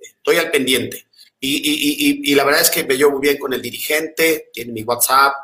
[0.00, 1.06] Estoy al pendiente.
[1.38, 5.34] Y, la verdad es que me llevo muy bien con el dirigente, tiene mi WhatsApp,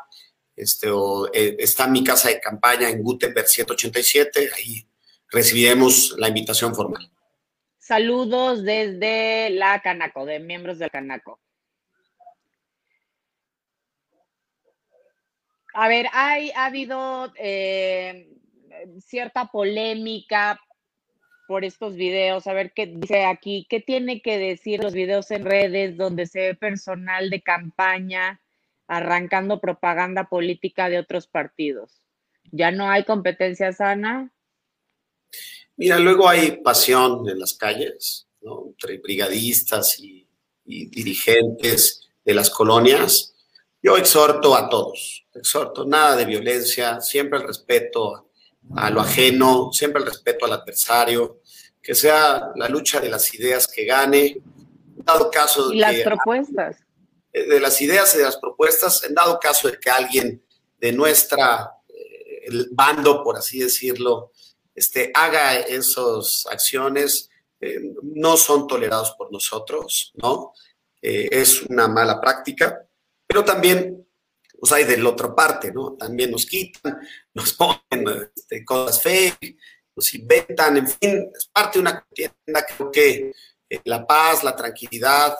[0.55, 0.89] este,
[1.33, 4.85] eh, está en mi casa de campaña en Gutenberg 187, ahí
[5.29, 7.09] recibiremos la invitación formal.
[7.79, 11.39] Saludos desde la Canaco, de miembros del Canaco.
[15.73, 18.29] A ver, hay, ha habido eh,
[18.99, 20.59] cierta polémica
[21.47, 25.45] por estos videos, a ver qué dice aquí, qué tiene que decir los videos en
[25.45, 28.39] redes donde se ve personal de campaña
[28.87, 31.91] arrancando propaganda política de otros partidos.
[32.51, 34.31] ¿Ya no hay competencia sana?
[35.75, 40.27] Mira, luego hay pasión en las calles, entre brigadistas y,
[40.65, 43.32] dirigentes de las colonias.
[43.83, 48.29] Yo exhorto a todos, exhorto nada de violencia, siempre el respeto
[48.77, 51.41] a lo ajeno, siempre el respeto al adversario,
[51.81, 54.41] que sea la lucha de las ideas que gane,
[54.97, 56.77] en dado caso de las propuestas.
[57.33, 60.41] De las ideas y de las propuestas, en dado caso de que alguien
[60.79, 64.31] de nuestra eh, el bando, por así decirlo,
[64.73, 70.53] este, haga esas acciones, eh, no son tolerados por nosotros, ¿no?
[71.01, 72.87] Eh, es una mala práctica,
[73.33, 74.07] pero también
[74.59, 75.93] pues hay de la otra parte, ¿no?
[75.93, 76.99] También nos quitan,
[77.33, 79.37] nos ponen este, cosas feas,
[79.95, 82.65] nos inventan, en fin, es parte de una contienda.
[82.77, 83.33] Creo que
[83.67, 85.35] eh, la paz, la tranquilidad,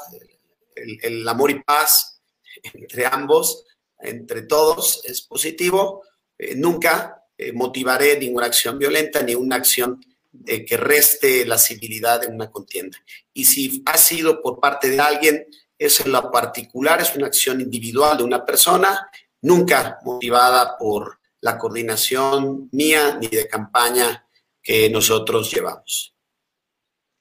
[0.76, 2.20] el, amor y paz
[2.64, 3.64] entre ambos,
[4.00, 6.02] entre todos, es positivo.
[6.36, 10.04] Eh, nunca eh, motivaré ninguna acción violenta ni una acción
[10.46, 12.98] que reste la civilidad en una contienda.
[13.34, 15.46] Y si ha sido por parte de alguien,
[15.78, 19.10] es en lo particular, es una acción individual de una persona,
[19.42, 24.26] nunca motivada por la coordinación mía ni de campaña
[24.62, 26.16] que nosotros llevamos.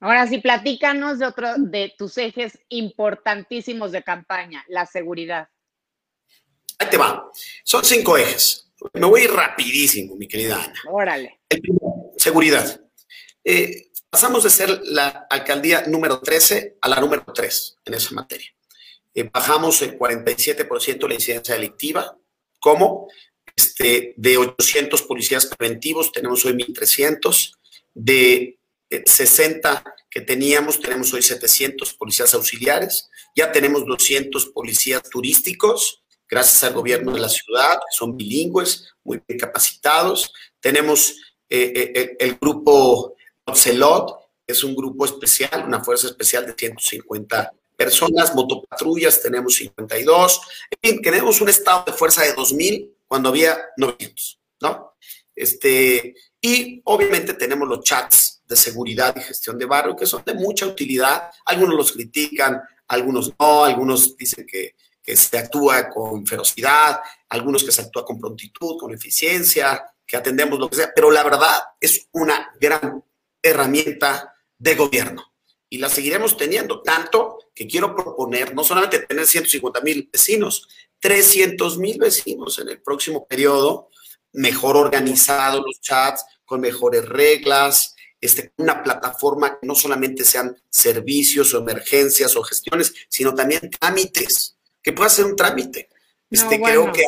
[0.01, 5.49] Ahora sí, platícanos de otro de tus ejes importantísimos de campaña, la seguridad.
[6.79, 7.31] Ahí te va.
[7.63, 8.73] Son cinco ejes.
[8.95, 10.81] Me voy rapidísimo, mi querida Ana.
[10.91, 11.41] Órale.
[12.17, 12.81] seguridad.
[13.45, 18.49] Eh, pasamos de ser la alcaldía número 13 a la número 3 en esa materia.
[19.15, 22.15] Eh, bajamos el 47% la incidencia delictiva.
[22.61, 23.09] ¿Cómo?
[23.57, 27.53] Este, de 800 policías preventivos tenemos hoy 1.300.
[27.95, 28.59] De
[28.91, 33.09] 60 eh, que teníamos, tenemos hoy 700 policías auxiliares.
[33.35, 39.23] Ya tenemos 200 policías turísticos, gracias al gobierno de la ciudad, que son bilingües, muy
[39.27, 40.35] bien capacitados.
[40.61, 41.17] Tenemos
[41.49, 49.21] eh, el, grupo Ocelot, es un grupo especial, una fuerza especial de 150 personas, motopatrullas
[49.21, 54.95] tenemos 52, en fin, tenemos un estado de fuerza de 2.000 cuando había 900, ¿no?
[55.35, 60.35] Este, y obviamente tenemos los chats de seguridad y gestión de barrio que son de
[60.35, 61.31] mucha utilidad.
[61.47, 67.01] Algunos los critican, algunos no, algunos dicen que, que se actúa con ferocidad,
[67.31, 71.23] algunos que se actúa con prontitud, con eficiencia, que atendemos lo que sea, pero la
[71.23, 73.03] verdad es una gran
[73.43, 75.33] herramienta de gobierno
[75.69, 80.69] y la seguiremos teniendo, tanto que quiero proponer no solamente tener 150 mil vecinos,
[81.01, 83.89] 300 mil vecinos en el próximo periodo,
[84.33, 91.53] mejor organizados los chats, con mejores reglas, este, una plataforma que no solamente sean servicios
[91.55, 95.89] o emergencias o gestiones, sino también trámites, que pueda ser un trámite.
[96.31, 97.05] Este, Creo que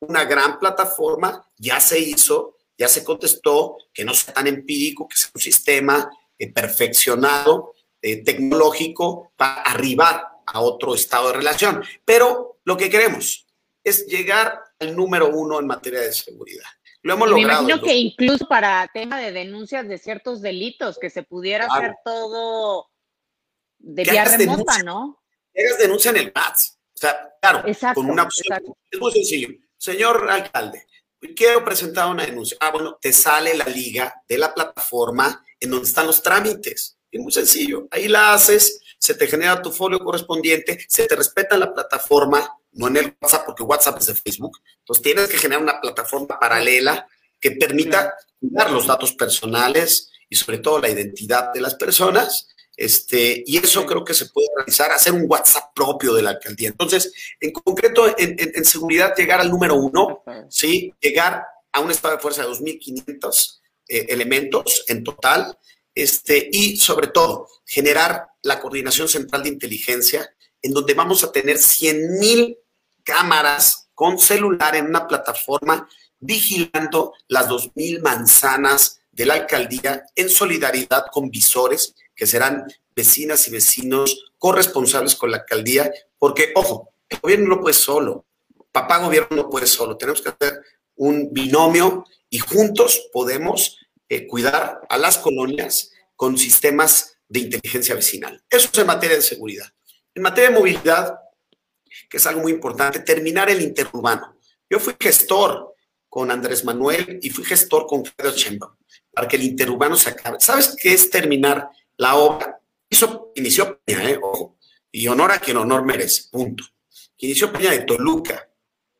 [0.00, 5.16] una gran plataforma ya se hizo, ya se contestó, que no sea tan empírico, que
[5.16, 6.10] sea un sistema
[6.54, 11.84] perfeccionado, eh, tecnológico, para arribar a otro estado de relación.
[12.04, 13.46] Pero lo que queremos
[13.84, 16.66] es llegar al número uno en materia de seguridad.
[17.02, 17.62] Lo hemos logrado.
[17.62, 21.94] Me imagino que incluso para tema de denuncias de ciertos delitos, que se pudiera hacer
[22.04, 22.88] todo
[23.78, 25.22] de vía remota, ¿no?
[25.52, 26.78] Que hagas denuncia en el PATS.
[26.94, 28.58] O sea, claro, con una opción.
[28.90, 29.48] Es muy sencillo.
[29.76, 30.86] Señor alcalde,
[31.34, 32.56] quiero presentar una denuncia.
[32.60, 36.98] Ah, bueno, te sale la liga de la plataforma en donde están los trámites.
[37.10, 37.86] Es muy sencillo.
[37.90, 42.88] Ahí la haces, se te genera tu folio correspondiente, se te respeta la plataforma, no
[42.88, 44.58] en el WhatsApp, porque WhatsApp es de Facebook.
[44.78, 47.06] Entonces tienes que generar una plataforma paralela
[47.40, 52.48] que permita cuidar los datos personales y sobre todo la identidad de las personas.
[52.82, 56.68] Este, y eso creo que se puede realizar, hacer un WhatsApp propio de la alcaldía.
[56.70, 60.92] Entonces, en concreto, en, seguridad, llegar al número uno, ¿sí?
[61.00, 65.56] Llegar a un estado de fuerza de 2.500 eh, elementos en total,
[65.94, 71.58] este, y sobre todo generar la coordinación central de inteligencia, en donde vamos a tener
[71.58, 72.58] 100 mil
[73.04, 81.04] cámaras con celular en una plataforma vigilando las 2.000 manzanas de la alcaldía en solidaridad
[81.12, 87.56] con visores que serán vecinas y vecinos corresponsables con la alcaldía, porque, ojo, el gobierno
[87.56, 88.26] no puede solo,
[88.70, 90.60] papá gobierno no puede solo, tenemos que hacer
[90.96, 98.42] un binomio y juntos podemos eh, cuidar a las colonias con sistemas de inteligencia vecinal.
[98.48, 99.66] Eso es en materia de seguridad.
[100.14, 101.18] En materia de movilidad,
[102.08, 104.36] que es algo muy importante, terminar el interurbano.
[104.68, 105.74] Yo fui gestor
[106.08, 108.76] con Andrés Manuel y fui gestor con Fedor Chemba
[109.12, 110.38] para que el interurbano se acabe.
[110.40, 111.70] ¿Sabes qué es terminar
[112.02, 112.60] la obra?
[112.90, 114.18] Hizo, inició Peña, ¿eh?
[114.20, 114.58] ojo,
[114.90, 116.64] y honor a quien honor merece, punto.
[117.18, 118.48] Inició Peña de Toluca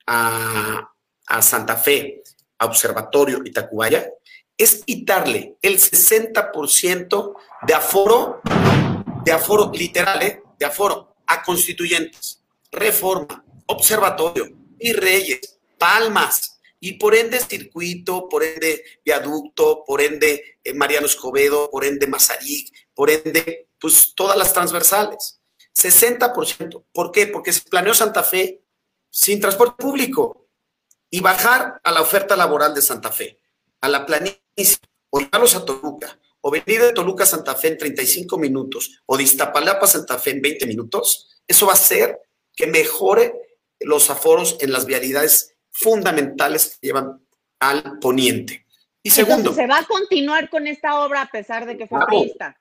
[0.07, 0.89] a,
[1.27, 2.23] a Santa Fe,
[2.59, 4.09] a Observatorio y Tacubaya,
[4.57, 7.35] es quitarle el 60%
[7.67, 8.41] de aforo,
[9.25, 10.43] de aforo literal, ¿eh?
[10.59, 18.83] de aforo a constituyentes, reforma, observatorio, y reyes, palmas, y por ende circuito, por ende
[19.05, 25.41] viaducto, por ende eh, Mariano Escobedo, por ende Mazarik, por ende, pues todas las transversales.
[25.77, 26.85] 60%.
[26.93, 27.27] ¿Por qué?
[27.27, 28.63] Porque se planeó Santa Fe
[29.11, 30.49] sin transporte público
[31.11, 33.39] y bajar a la oferta laboral de Santa Fe
[33.81, 34.79] a la planicie
[35.11, 39.17] o llevarlos a Toluca, o venir de Toluca a Santa Fe en 35 minutos, o
[39.17, 42.19] de Iztapalapa a Santa Fe en 20 minutos, eso va a hacer
[42.55, 43.35] que mejore
[43.81, 47.27] los aforos en las vialidades fundamentales que llevan
[47.61, 48.67] al poniente.
[49.03, 49.53] Y segundo.
[49.53, 52.55] ¿Se va a continuar con esta obra a pesar de que fue claro,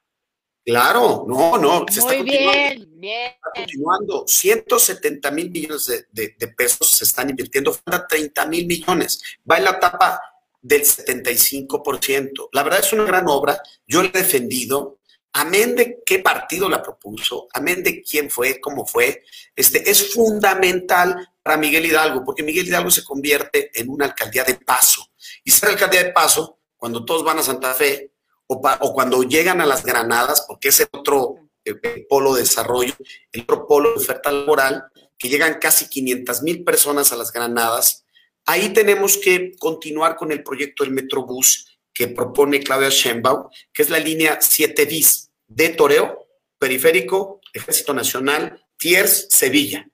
[0.63, 1.85] Claro, no, no.
[1.89, 3.31] Se Muy bien, bien.
[3.31, 4.25] Está continuando.
[4.27, 9.21] 170 mil millones de, pesos se están invirtiendo, falta 30 mil millones.
[9.49, 10.21] Va en la etapa
[10.61, 12.49] del 75%.
[12.51, 14.99] La verdad es una gran obra, yo la he defendido,
[15.33, 19.23] amén de qué partido la propuso, amén de quién fue, cómo fue,
[19.55, 24.55] este, es fundamental para Miguel Hidalgo, porque Miguel Hidalgo se convierte en una alcaldía de
[24.55, 25.11] paso.
[25.43, 28.10] Y ser alcaldía de paso, cuando todos van a Santa Fe,
[28.53, 31.35] o, cuando llegan a las Granadas, porque es el otro
[31.65, 31.75] eh,
[32.09, 32.93] polo de desarrollo,
[33.31, 34.85] el otro polo de oferta laboral,
[35.17, 38.05] que llegan casi 500 mil personas a las Granadas,
[38.45, 43.89] Ahí tenemos que continuar con el proyecto del Metrobús que propone Claudia Sheinbaum, que es
[43.89, 46.27] la línea 7 bis de Toreo,
[46.57, 49.87] Periférico, Ejército Nacional, Tiers, Sevilla,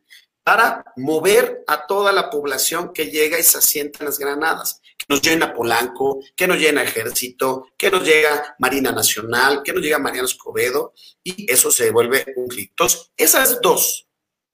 [0.43, 5.21] para mover a toda la población que llega y se asienta en las granadas, nos
[5.21, 10.27] llena Polanco, que nos llena Ejército, que nos llega Marina Nacional, que nos llega Mariano
[10.27, 10.93] Escobedo,
[11.23, 12.71] y eso se vuelve un clic.
[12.71, 14.07] Entonces, esas dos,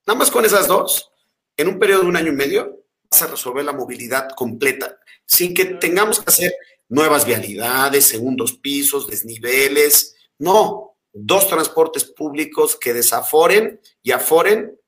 [0.06, 1.10] nada más con esas dos,
[1.58, 5.54] en un periodo de un año y medio, vas a resolver la movilidad completa, sin
[5.54, 6.54] que tengamos que hacer
[6.90, 10.16] nuevas vialidades, segundos pisos, desniveles.
[10.38, 14.80] No, dos transportes públicos que desaforen y aforen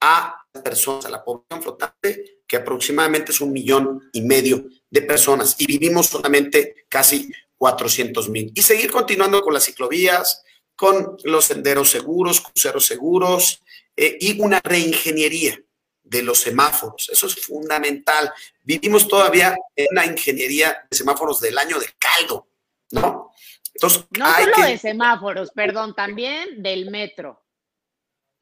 [0.00, 5.56] a personas, a la población flotante, que aproximadamente es un millón y medio de personas
[5.58, 8.52] y vivimos solamente casi 400 mil.
[8.54, 10.42] Y seguir continuando con las ciclovías,
[10.76, 13.62] con los senderos seguros, cruceros seguros
[13.96, 15.58] eh, y una reingeniería
[16.02, 17.08] de los semáforos.
[17.10, 18.32] Eso es fundamental.
[18.62, 22.48] Vivimos todavía en una ingeniería de semáforos del año de caldo,
[22.90, 23.30] ¿no?
[23.74, 27.41] Entonces, no solo de semáforos, perdón, también del metro.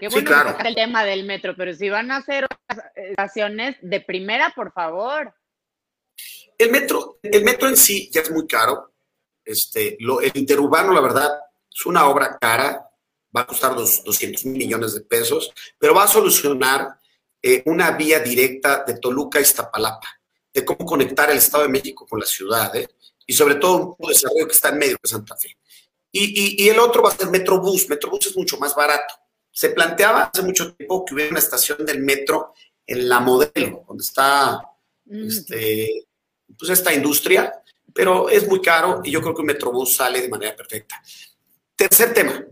[0.01, 0.57] Qué bueno sí, claro.
[0.65, 2.47] el tema del metro, pero si van a hacer
[2.95, 5.35] estaciones de primera, por favor.
[6.57, 8.95] El metro, el metro en sí ya es muy caro.
[9.45, 11.31] Este, lo, el interurbano, la verdad,
[11.71, 12.91] es una obra cara,
[13.37, 16.99] va a costar dos, 200 mil millones de pesos, pero va a solucionar
[17.43, 20.09] eh, una vía directa de Toluca a Iztapalapa,
[20.55, 22.89] de cómo conectar el Estado de México con la ciudad, ¿eh?
[23.27, 25.59] y sobre todo un desarrollo que está en medio de Santa Fe.
[26.11, 27.89] Y, y, el otro va a ser Metrobús.
[27.89, 29.20] Metrobús es mucho más barato.
[29.53, 32.55] Se planteaba hace mucho tiempo que hubiera una estación del metro
[32.87, 34.61] en la modelo, donde está
[35.11, 36.07] este,
[36.59, 37.53] pues esta industria,
[37.95, 41.03] pero es muy caro y yo creo que un Metrobús sale de manera perfecta.
[41.77, 42.45] Tercer tema,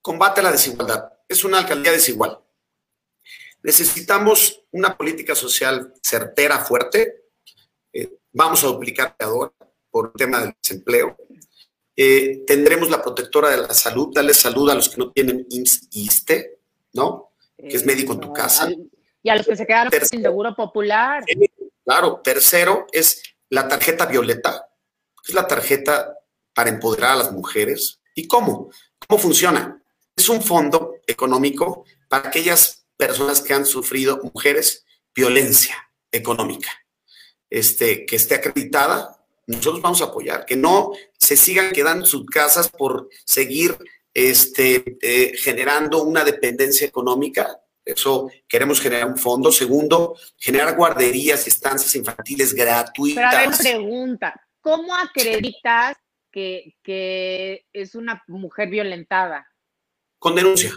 [0.00, 1.12] combate a la desigualdad.
[1.28, 2.38] Es una alcaldía desigual.
[3.62, 7.24] Necesitamos una política social certera, fuerte.
[7.92, 9.16] Eh, vamos a duplicar
[9.90, 11.16] por el tema del desempleo.
[11.96, 15.88] Eh, tendremos la protectora de la salud, darle salud a los que no tienen IMSS
[15.92, 16.58] ISTE,
[16.92, 17.32] ¿no?
[17.56, 18.68] Que es médico en tu casa.
[19.22, 21.24] Y a los que se quedaron sin seguro popular.
[21.84, 24.68] claro, tercero es la tarjeta violeta,
[25.26, 26.18] es la tarjeta
[26.52, 28.00] para empoderar a las mujeres.
[28.14, 28.70] ¿Y cómo?
[29.06, 29.82] ¿Cómo funciona?
[30.14, 34.84] Es un fondo económico para aquellas personas que han sufrido, mujeres,
[35.14, 35.76] violencia
[36.12, 36.70] económica,
[37.50, 39.15] este, que esté acreditada,
[39.46, 43.76] nosotros vamos a apoyar, que no se sigan quedando en sus casas por seguir
[44.12, 47.60] este, eh, generando una dependencia económica.
[47.84, 49.52] Eso queremos generar un fondo.
[49.52, 53.24] Segundo, generar guarderías y estancias infantiles gratuitas.
[53.30, 55.96] Pero a ver, pregunta, ¿cómo acreditas
[56.32, 59.46] que, que es una mujer violentada?
[60.18, 60.72] Con denuncia.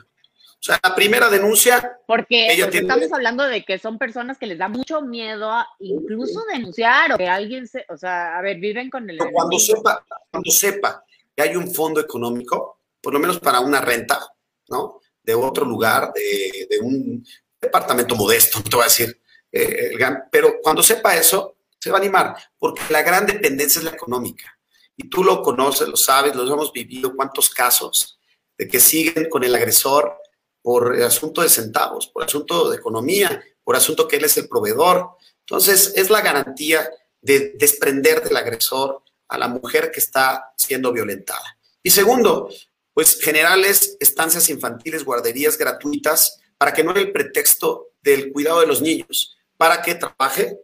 [0.59, 1.97] O sea, la primera denuncia.
[2.05, 5.49] Porque, estamos hablando de que son personas que les da mucho miedo
[5.79, 7.85] incluso denunciar o que alguien se.
[7.87, 9.17] O sea, a ver, viven con el.
[9.31, 11.03] cuando sepa, cuando sepa
[11.33, 14.19] que hay un fondo económico, por lo menos para una renta,
[14.67, 14.99] ¿no?
[15.23, 17.25] De otro lugar, de, un
[17.61, 19.21] departamento modesto, no te voy a decir.
[19.51, 19.97] Eh,
[20.29, 24.59] pero cuando sepa eso, se va a animar, porque la gran dependencia es la económica.
[24.97, 28.19] Y tú lo conoces, lo sabes, lo hemos vivido, cuántos casos
[28.57, 30.17] de que siguen con el agresor
[30.69, 35.17] por asunto de centavos, por asunto de economía, por asunto que él es el proveedor.
[35.39, 36.87] Entonces, es la garantía
[37.19, 41.57] de desprender del agresor a la mujer que está siendo violentada.
[41.81, 42.49] Y segundo,
[42.93, 48.67] pues generales, estancias infantiles, guarderías gratuitas, para que no haya el pretexto del cuidado de
[48.67, 50.55] los niños, para que trabaje,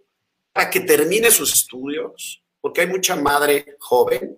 [0.53, 4.37] para que termine sus estudios, porque hay mucha madre joven,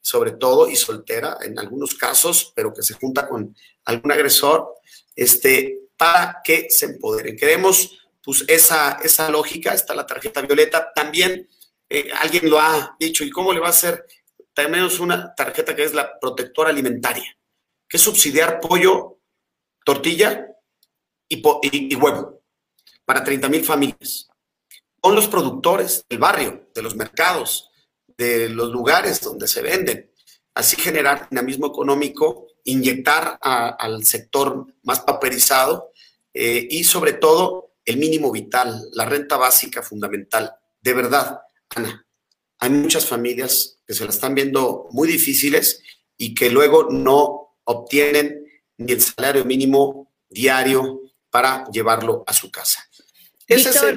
[0.00, 4.78] sobre todo, y soltera en algunos casos, pero que se junta con algún agresor,
[5.18, 7.36] este, para que se empoderen.
[7.36, 10.92] Queremos pues esa, esa lógica, está la tarjeta violeta.
[10.94, 11.48] También
[11.90, 14.06] eh, alguien lo ha dicho, ¿y cómo le va a hacer?
[14.54, 17.36] Tenemos una tarjeta que es la protectora alimentaria,
[17.88, 19.18] que es subsidiar pollo,
[19.84, 20.46] tortilla
[21.28, 22.42] y, y, huevo
[23.04, 24.28] para 30 mil familias.
[25.00, 27.70] Con los productores del barrio, de los mercados,
[28.06, 30.12] de los lugares donde se venden.
[30.54, 35.92] Así generar dinamismo económico inyectar al sector más pauperizado
[36.34, 40.52] eh, y sobre todo el mínimo vital, la renta básica fundamental.
[40.80, 41.40] De verdad,
[41.74, 42.06] Ana,
[42.58, 45.82] hay muchas familias que se la están viendo muy difíciles
[46.16, 48.44] y que luego no obtienen
[48.76, 51.00] ni el salario mínimo diario
[51.30, 52.86] para llevarlo a su casa.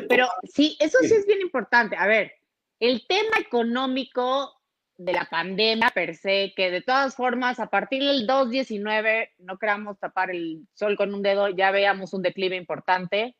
[0.07, 1.97] pero sí, eso sí es bien importante.
[1.97, 2.31] A ver,
[2.79, 4.60] el tema económico
[5.05, 9.99] de la pandemia per se, que de todas formas a partir del 2.19, no queramos
[9.99, 13.35] tapar el sol con un dedo, ya veamos un declive importante.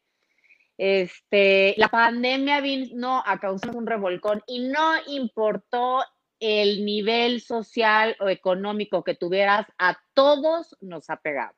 [0.78, 6.04] Este, la pandemia vino a causar un revolcón y no importó
[6.40, 11.54] el nivel social o económico que tuvieras, a todos nos ha pegado.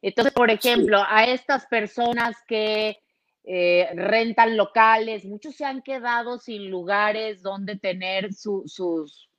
[0.00, 2.98] Entonces, por ejemplo, a estas personas que
[3.48, 9.30] eh, rentan locales, muchos se han quedado sin lugares donde tener sus,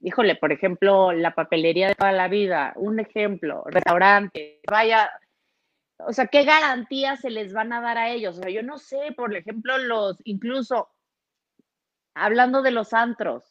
[0.00, 5.08] híjole, por ejemplo, la papelería de toda la vida, un ejemplo, restaurante, vaya,
[5.98, 8.36] o sea, ¿qué garantías se les van a dar a ellos?
[8.36, 10.90] O sea, yo no sé, por ejemplo, los, incluso
[12.14, 13.44] hablando de los antros,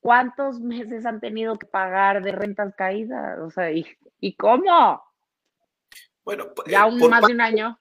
[0.00, 3.38] ¿cuántos meses han tenido que pagar de rentas caídas?
[3.40, 5.02] O sea, ¿y, cómo?
[6.24, 7.78] Bueno, ya un, más de un año.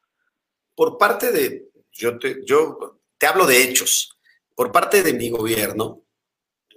[0.77, 4.15] Por parte de, yo te, yo te hablo de hechos,
[4.53, 6.03] por parte de mi gobierno,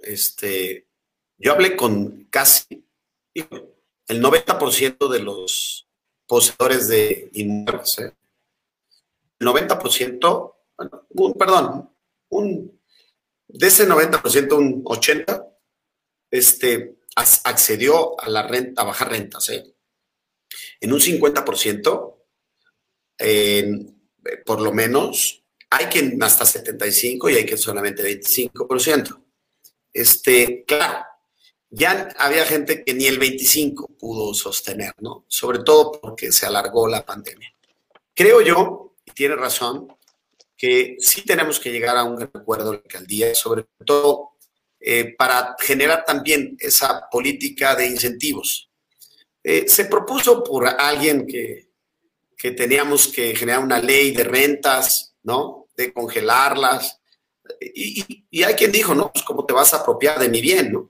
[0.01, 0.87] este,
[1.37, 2.83] yo hablé con casi
[3.35, 5.87] el 90% de los
[6.25, 7.99] poseedores de inmuebles.
[7.99, 8.15] ¿eh?
[9.37, 11.95] El 90%, bueno, un, perdón,
[12.29, 12.81] un
[13.49, 15.47] de ese 90%, un 80%,
[16.31, 19.47] este, accedió a la renta, a bajar rentas.
[19.49, 19.75] ¿eh?
[20.79, 22.20] En un 50%,
[24.45, 29.23] por lo menos, hay quien hasta 75 y hay quien solamente 25%.
[29.93, 31.05] Este, claro,
[31.69, 35.25] ya había gente que ni el 25 pudo sostener, ¿no?
[35.27, 37.53] Sobre todo porque se alargó la pandemia.
[38.13, 39.87] Creo yo, y tiene razón,
[40.57, 44.31] que sí tenemos que llegar a un acuerdo en la alcaldía, sobre todo
[44.79, 48.69] eh, para generar también esa política de incentivos.
[49.43, 51.70] Eh, se propuso por alguien que,
[52.41, 55.67] que, teníamos que generar una ley de rentas, ¿no?
[55.75, 56.99] De congelarlas.
[57.59, 60.71] Y, y, hay quien dijo, no, pues cómo te vas a apropiar de mi bien,
[60.71, 60.89] ¿no?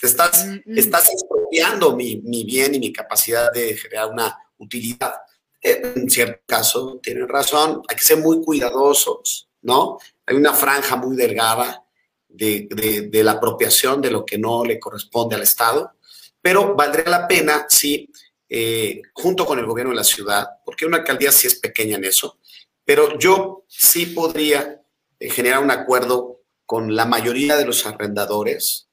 [0.00, 5.12] te estás, mm, estás expropiando mi, mi bien y mi capacidad de generar una utilidad
[5.60, 9.98] en cierto caso tienen razón, hay que ser muy cuidadosos, ¿no?
[10.26, 11.84] Hay una franja muy delgada
[12.28, 12.68] de,
[13.12, 15.92] la apropiación de lo que no le corresponde al Estado,
[16.40, 18.07] pero valdría la pena si,
[18.48, 22.04] eh, junto con el gobierno de la ciudad, porque una alcaldía sí es pequeña en
[22.04, 22.38] eso,
[22.84, 24.82] pero yo sí podría
[25.18, 28.88] eh, generar un acuerdo con la mayoría de los arrendadores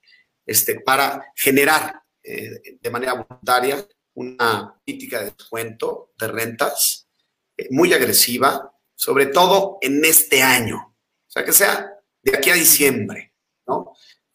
[0.46, 7.08] este, para generar eh, de manera voluntaria una política de descuento de rentas
[7.70, 10.78] muy agresiva, sobre todo en este año.
[10.78, 11.92] O sea, que sea
[12.22, 13.34] de aquí a diciembre,
[13.68, 13.94] ¿no?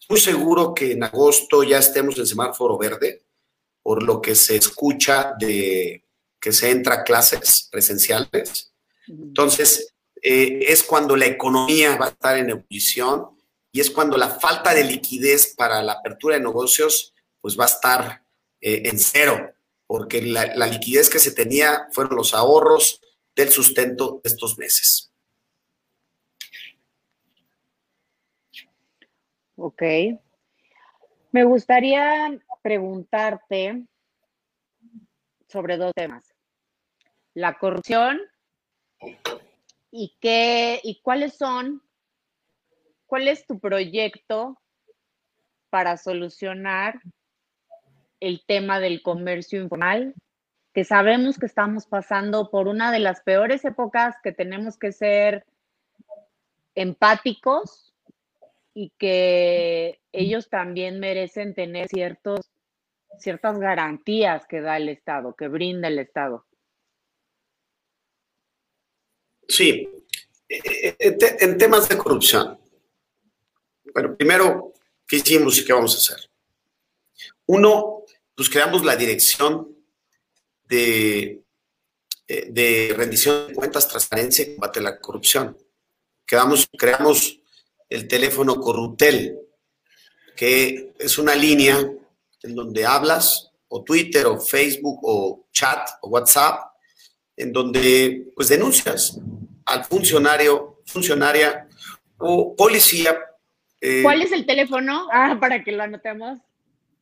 [0.08, 3.22] Muy seguro que en agosto ya estemos en semáforo verde,
[3.82, 6.04] por lo que se escucha de
[6.40, 8.72] que se entra a clases presenciales.
[9.06, 13.26] Entonces, eh, es cuando la economía va a estar en ebullición
[13.72, 17.68] y es cuando la falta de liquidez para la apertura de negocios pues va a
[17.68, 18.24] estar
[18.60, 19.54] eh, en cero
[19.90, 23.00] porque la, liquidez que se tenía fueron los ahorros
[23.34, 25.10] del sustento de estos meses.
[29.56, 29.82] Ok.
[31.32, 33.86] Me gustaría preguntarte
[35.48, 36.34] sobre dos temas.
[37.34, 38.20] La corrupción
[39.90, 41.82] y qué y cuáles son
[43.06, 44.60] cuál es tu proyecto
[45.68, 47.00] para solucionar
[48.20, 50.14] el tema del comercio informal,
[50.72, 55.44] que sabemos que estamos pasando por una de las peores épocas, que tenemos que ser
[56.74, 57.89] empáticos
[58.74, 62.50] y que ellos también merecen tener ciertos,
[63.18, 66.46] ciertas garantías que da el Estado, que brinda el Estado.
[69.48, 69.88] Sí,
[70.48, 72.58] en temas de corrupción.
[73.92, 74.72] Bueno, primero,
[75.06, 76.30] ¿qué hicimos y qué vamos a hacer?
[77.46, 78.04] Uno,
[78.34, 79.76] pues creamos la dirección
[80.64, 81.42] de,
[82.28, 85.58] eh, de rendición de cuentas, transparencia y combate a la corrupción.
[86.24, 87.39] Creamos
[87.90, 89.38] el teléfono Corruptel,
[90.36, 91.76] que es una línea
[92.42, 96.72] en donde hablas, o Twitter, o Facebook, o chat, o WhatsApp,
[97.36, 99.18] en donde pues denuncias
[99.66, 101.68] al funcionario, funcionaria
[102.18, 103.18] o policía.
[103.80, 105.08] Eh, ¿Cuál es el teléfono?
[105.12, 106.38] Ah, para que lo anotemos.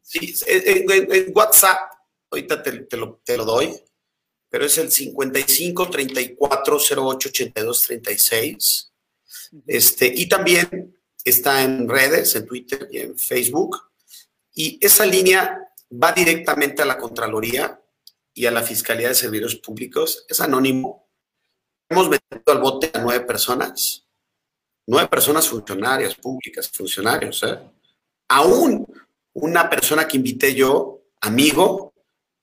[0.03, 1.93] Sí, en, WhatsApp,
[2.31, 3.75] ahorita te, lo, doy,
[4.49, 8.93] pero es el 55 34 08 82 36.
[9.67, 13.77] Este, y también está en redes, en Twitter y en Facebook.
[14.55, 15.59] Y esa línea
[15.91, 17.81] va directamente a la Contraloría
[18.35, 20.25] y a la Fiscalía de Servicios Públicos.
[20.29, 21.09] Es anónimo.
[21.89, 24.05] Hemos metido al bote a nueve personas.
[24.87, 27.43] Nueve personas funcionarias públicas, funcionarios.
[27.43, 27.59] ¿eh?
[28.29, 28.87] Aún
[29.35, 31.93] una persona que invité yo, amigo,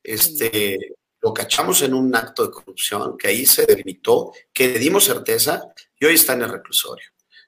[0.04, 5.06] este, lo cachamos en un acto de corrupción, que ahí se delimitó, que le dimos
[5.06, 7.06] certeza y hoy está en el reclusorio.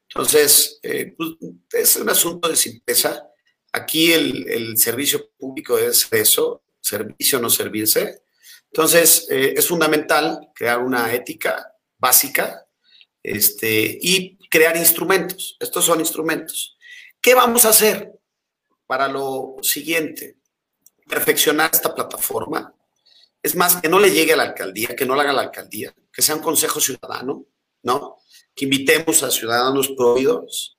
[0.09, 1.31] Entonces, eh, pues,
[1.73, 3.27] es un asunto de simpleza.
[3.73, 8.23] Aquí el, el servicio público es eso, servicio no servirse.
[8.71, 12.65] Entonces, eh, es fundamental crear una ética básica
[13.23, 15.57] este, y crear instrumentos.
[15.59, 16.77] Estos son instrumentos.
[17.21, 18.13] ¿Qué vamos a hacer
[18.85, 20.37] para lo siguiente?
[21.07, 22.73] Perfeccionar esta plataforma,
[23.41, 25.93] es más, que no le llegue a la alcaldía, que no la haga la alcaldía,
[26.11, 27.45] que sea un consejo ciudadano,
[27.83, 28.17] ¿no?
[28.57, 30.77] Que invitemos a ciudadanos prohibidos,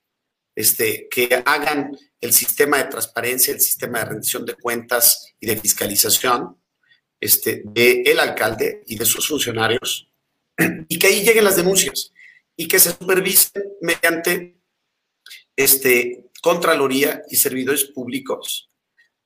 [0.55, 5.57] este, que hagan el sistema de transparencia, el sistema de rendición de cuentas y de
[5.57, 6.61] fiscalización
[7.19, 10.11] este, de el alcalde y de sus funcionarios,
[10.89, 12.11] y que ahí lleguen las denuncias
[12.55, 14.61] y que se supervisen mediante
[15.55, 18.69] este, Contraloría y servidores públicos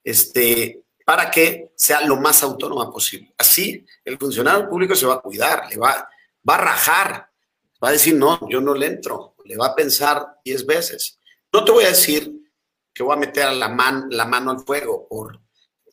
[0.03, 3.33] este, para que sea lo más autónoma posible.
[3.37, 6.09] Así, el funcionario público se va a cuidar, le va,
[6.47, 7.29] va a rajar,
[7.83, 11.19] va a decir, no, yo no le entro, le va a pensar diez veces.
[11.51, 12.31] No te voy a decir
[12.93, 15.41] que voy a meter la, la mano al fuego por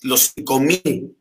[0.02, 1.16] los cinco mil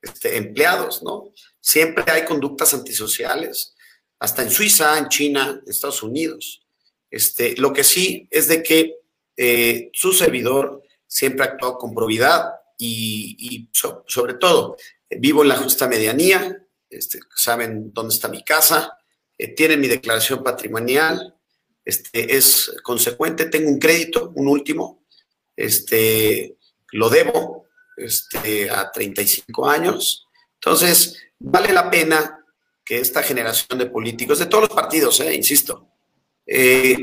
[0.00, 1.32] este, empleados, ¿no?
[1.60, 3.74] Siempre hay conductas antisociales,
[4.18, 6.66] hasta en Suiza, en China, en Estados Unidos.
[7.10, 8.96] Este, lo que sí es de que
[9.36, 12.52] eh, su servidor siempre ha actuado con probidad,
[12.84, 13.68] y,
[14.06, 14.76] sobre todo,
[15.08, 18.98] vivo en la justa medianía, este, saben dónde está mi casa,
[19.38, 21.34] eh, tienen mi declaración patrimonial,
[21.84, 25.04] este, es consecuente, tengo un crédito, un último,
[25.56, 26.56] este,
[26.92, 27.66] lo debo
[27.96, 30.26] este, a 35 años.
[30.54, 32.44] Entonces, vale la pena
[32.84, 35.88] que esta generación de políticos, de todos los partidos, eh, insisto,
[36.46, 36.98] eh,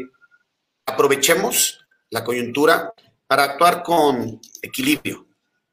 [0.85, 2.93] aprovechemos la coyuntura
[3.27, 5.29] para actuar con equilibrio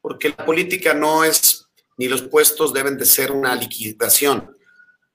[0.07, 4.56] porque la política no es, ni los puestos deben de ser una liquidación.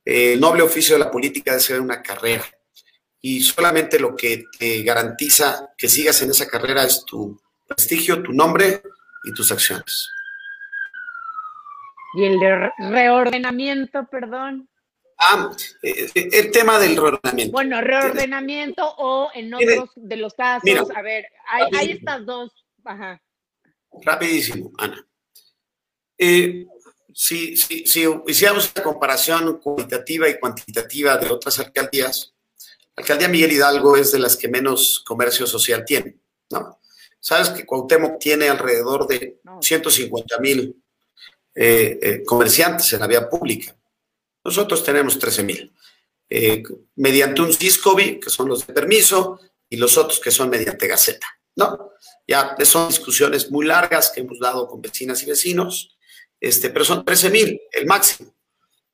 [0.04, 2.44] El noble oficio de la política debe ser una carrera.
[3.22, 8.34] Y solamente lo que te garantiza que sigas en esa carrera es tu prestigio, tu
[8.34, 8.82] nombre
[9.24, 10.10] y tus acciones.
[12.14, 12.40] Y el
[12.80, 14.68] reordenamiento, perdón.
[15.18, 15.52] Ah,
[15.84, 17.52] eh, eh, el tema del reordenamiento.
[17.52, 22.52] Bueno, reordenamiento o en otros de los casos, a ver, hay, hay estas dos,
[22.84, 23.22] ajá.
[24.04, 25.06] Rapidísimo, Ana.
[26.18, 26.66] Eh,
[27.14, 32.34] si, si, si, hiciéramos una comparación cualitativa y cuantitativa de otras alcaldías,
[32.96, 36.18] la alcaldía Miguel Hidalgo es de las que menos comercio social tiene,
[36.50, 36.80] ¿no?
[37.20, 40.84] Sabes que Cuauhtémoc tiene alrededor de 150 mil
[41.54, 43.76] eh, eh, comerciantes en la vía pública.
[44.44, 45.72] Nosotros tenemos 13 mil.
[46.96, 49.40] mediante un CISCOBI, que son los de permiso,
[49.70, 51.92] y los otros que son mediante Gaceta, ¿no?
[52.28, 55.98] Ya son discusiones muy largas que hemos dado con vecinas y vecinos,
[56.42, 58.34] este, pero son 13 mil, el máximo.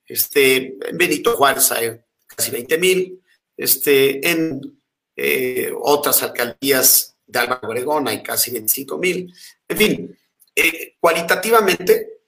[0.05, 3.23] Este, en Benito Juárez hay casi 20 mil,
[3.55, 4.79] este, en
[5.15, 9.33] eh, otras alcaldías de Álvaro Obregón hay casi 25 mil.
[9.67, 10.19] En fin,
[10.55, 12.21] eh, cualitativamente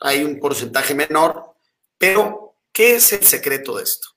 [0.00, 1.54] hay un porcentaje menor,
[1.96, 4.08] pero ¿qué es el secreto de esto?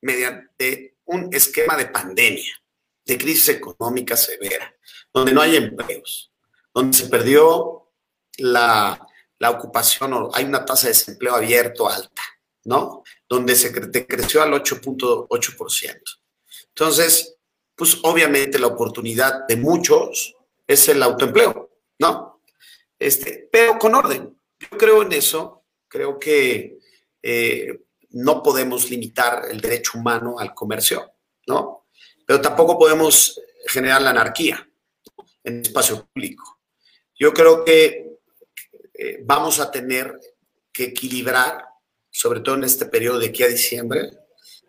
[0.00, 2.62] Mediante un esquema de pandemia,
[3.04, 4.74] de crisis económica severa,
[5.12, 6.32] donde no hay empleos,
[6.72, 7.90] donde se perdió
[8.38, 9.08] la,
[9.46, 12.22] ocupación o hay una tasa de desempleo abierto alta,
[12.64, 13.02] ¿no?
[13.28, 16.00] Donde se creció al 8.8%.
[16.68, 17.36] Entonces,
[17.74, 20.34] pues obviamente la oportunidad de muchos
[20.66, 21.70] es el autoempleo,
[22.00, 22.42] ¿no?
[22.98, 24.36] Este, pero con orden.
[24.58, 26.78] Yo creo en eso, creo que
[27.22, 27.80] eh,
[28.10, 31.12] no podemos limitar el derecho humano al comercio,
[31.46, 31.86] ¿no?
[32.26, 34.68] Pero tampoco podemos generar la anarquía
[35.44, 36.60] en espacio público.
[37.18, 38.07] Yo creo que
[38.98, 40.20] eh, vamos a tener
[40.72, 41.64] que equilibrar,
[42.10, 44.10] sobre todo en este periodo de aquí a diciembre,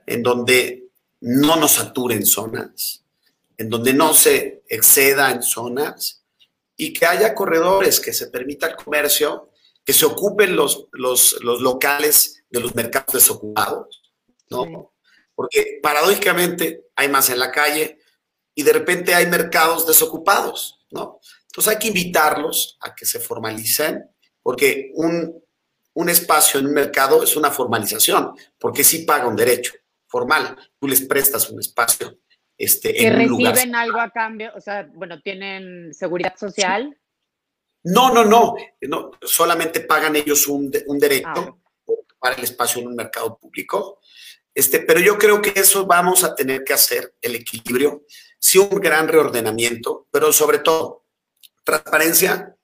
[0.05, 0.89] en donde
[1.21, 3.03] no nos saturen zonas,
[3.57, 6.23] en donde no se exceda en zonas
[6.77, 9.51] y que haya corredores que se permita el comercio,
[9.83, 14.13] que se ocupen los, los, los locales de los mercados desocupados,
[14.49, 14.93] ¿no?
[15.35, 17.99] Porque paradójicamente hay más en la calle,
[18.59, 21.21] y de repente hay mercados desocupados, ¿no?
[21.45, 24.03] Entonces hay que invitarlos a que se formalicen,
[24.49, 29.73] porque un, espacio en un mercado es una formalización, porque sí paga un derecho
[30.07, 30.57] formal.
[30.79, 32.17] Tú les prestas un espacio
[32.57, 33.53] este, en un lugar.
[33.53, 34.51] reciben algo a cambio?
[34.55, 36.97] O sea, bueno, ¿tienen seguridad social?
[37.83, 39.11] No, no, no, no.
[39.21, 41.55] Solamente pagan ellos un, derecho ah,
[42.17, 43.99] para el espacio en un mercado público.
[44.51, 48.03] Este, pero yo creo que eso vamos a tener que hacer, el equilibrio
[48.39, 51.05] sí un gran reordenamiento, pero sobre todo
[51.63, 52.55] transparencia.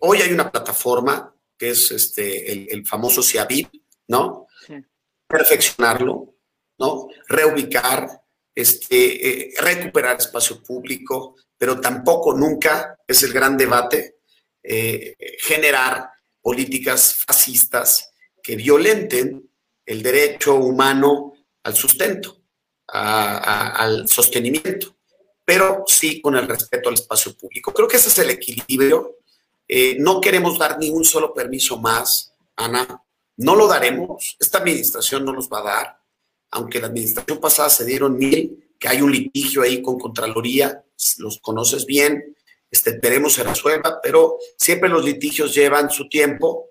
[0.00, 3.68] Hoy hay una plataforma que es este, el, famoso CIAVIP,
[4.08, 4.46] ¿no?
[5.26, 6.34] Perfeccionarlo,
[6.78, 7.08] ¿no?
[7.28, 8.08] Reubicar,
[8.54, 14.20] este, eh, recuperar espacio público, pero tampoco nunca, es el gran debate,
[14.62, 16.10] eh, generar
[16.40, 18.10] políticas fascistas
[18.42, 19.50] que violenten
[19.84, 22.42] el derecho humano al sustento,
[22.86, 24.96] al sostenimiento,
[25.44, 27.72] pero sí con el respeto al espacio público.
[27.72, 29.18] Creo que ese es el equilibrio.
[29.72, 33.04] Eh, no queremos dar ni un solo permiso más, Ana.
[33.36, 34.36] No lo daremos.
[34.40, 36.00] Esta administración no nos va a dar,
[36.50, 40.84] aunque la administración pasada se dieron mil, que hay un litigio ahí con Contraloría,
[41.18, 42.36] los conoces bien,
[42.68, 46.70] este, esperemos se resuelva, pero siempre los litigios llevan su tiempo,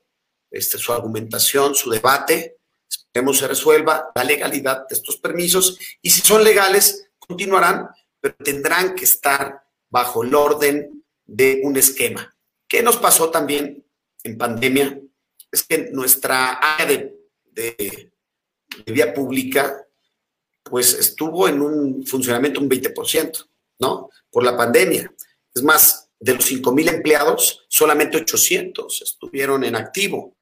[0.51, 2.57] este, su argumentación, su debate,
[2.89, 7.87] esperemos se resuelva la legalidad de estos permisos y si son legales, continuarán,
[8.19, 12.35] pero tendrán que estar bajo el orden de un esquema.
[12.69, 13.85] ¿Qué nos pasó también
[14.23, 15.01] en pandemia?
[15.51, 17.09] Es que nuestra área
[17.51, 18.11] de,
[18.85, 19.85] de vía pública
[20.63, 23.47] pues estuvo en un funcionamiento un 20%,
[23.79, 24.09] ¿no?
[24.31, 25.11] Por la pandemia.
[25.53, 30.35] Es más, de los 5 mil empleados, solamente 800 estuvieron en activo.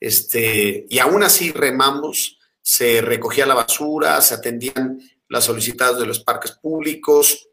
[0.00, 6.20] Este, y aún así remamos, se recogía la basura, se atendían las solicitadas de los
[6.20, 7.47] parques públicos,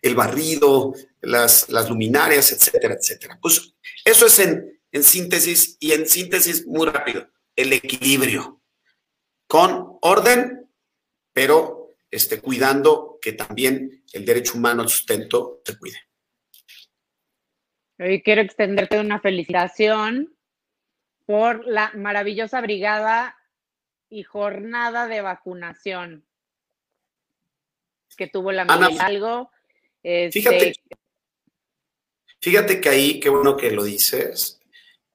[0.00, 3.38] el barrido, las, las luminarias, etcétera, etcétera.
[3.40, 3.74] Pues
[4.04, 8.60] eso es en, en síntesis y en síntesis muy rápido, el equilibrio
[9.46, 10.70] con orden,
[11.32, 15.98] pero este, cuidando que también el derecho humano al sustento se cuide.
[17.98, 20.36] Hoy quiero extenderte una felicitación
[21.26, 23.36] por la maravillosa brigada
[24.08, 26.26] y jornada de vacunación
[28.16, 29.50] que tuvo la Miguel Hidalgo.
[30.02, 30.72] Este, fíjate,
[32.40, 34.60] fíjate que ahí, qué bueno que lo dices,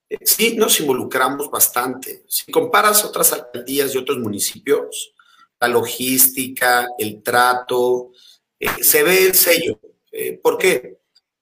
[0.10, 2.24] eh, sí nos involucramos bastante.
[2.28, 5.14] Si comparas otras alcaldías y otros municipios,
[5.60, 8.12] la logística, el trato,
[8.60, 9.80] eh, se ve el sello.
[10.12, 10.98] Eh, ¿Por qué?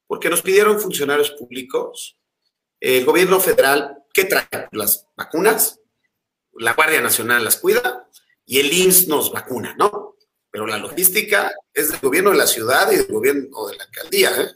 [0.07, 2.17] porque nos pidieron funcionarios públicos.
[2.79, 4.47] El gobierno federal, ¿qué trae?
[4.71, 5.79] Las vacunas,
[6.53, 8.07] la Guardia Nacional las cuida
[8.45, 10.04] y el IMSS nos vacuna, ¿no?
[10.55, 14.41] Pero la logística es del gobierno de la ciudad y del gobierno de la alcaldía,
[14.41, 14.51] ¿eh?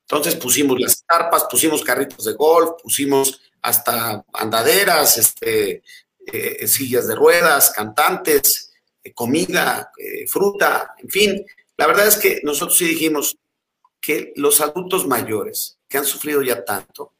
[0.00, 5.84] Entonces pusimos las carpas, pusimos carritos de golf, pusimos hasta andaderas, este,
[6.26, 8.72] eh, sillas de ruedas, cantantes,
[9.04, 11.46] eh, comida, eh, fruta, en fin.
[11.76, 13.38] La verdad es que nosotros sí dijimos,
[14.00, 17.12] que los adultos mayores que han sufrido ya tanto,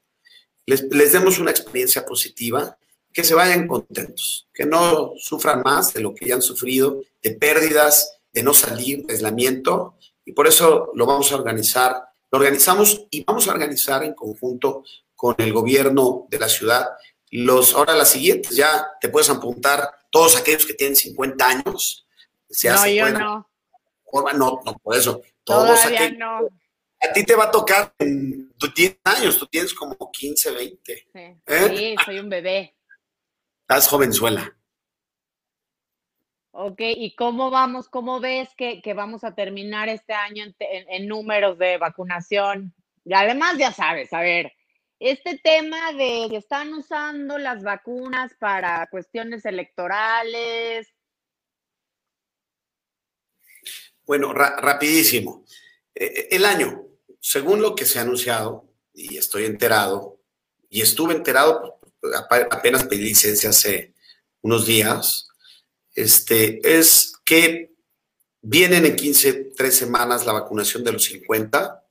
[0.67, 2.77] les, demos una experiencia positiva,
[3.13, 7.31] que se vayan contentos, que no sufran más de lo que ya han sufrido, de
[7.31, 12.11] pérdidas, de no salir, de aislamiento, y por eso lo vamos a organizar.
[12.31, 14.85] Lo organizamos y vamos a organizar en conjunto
[15.15, 16.87] con el gobierno de la ciudad.
[17.31, 22.07] Los, ahora las siguientes, ya te puedes apuntar todos aquellos que tienen 50 años.
[22.63, 23.49] no, yo no.
[24.13, 25.23] No, no, por eso.
[25.43, 26.41] Todos aquellos, no
[27.01, 31.09] a ti te va a tocar en tus 10 años, tú tienes como 15, 20.
[31.15, 31.77] ¿Eh?
[31.77, 32.75] Sí, soy un bebé.
[33.63, 34.56] Estás jovenzuela.
[36.59, 37.87] Ok, ¿y cómo vamos?
[37.87, 42.75] ¿Cómo ves que, vamos a terminar este año en, números de vacunación?
[43.05, 44.55] Y además, ya sabes, a ver,
[44.99, 50.89] este tema de que están usando las vacunas para cuestiones electorales.
[54.07, 55.45] Bueno, rapidísimo.
[55.95, 56.87] Eh, el año,
[57.21, 60.23] según lo que se ha anunciado, y estoy enterado,
[60.71, 62.15] y estuve enterado, pues,
[62.51, 63.93] apenas pedí licencia hace
[64.41, 65.29] unos días,
[65.97, 67.75] este, es que
[68.43, 71.83] vienen en 15, tres semanas la vacunación de los 50,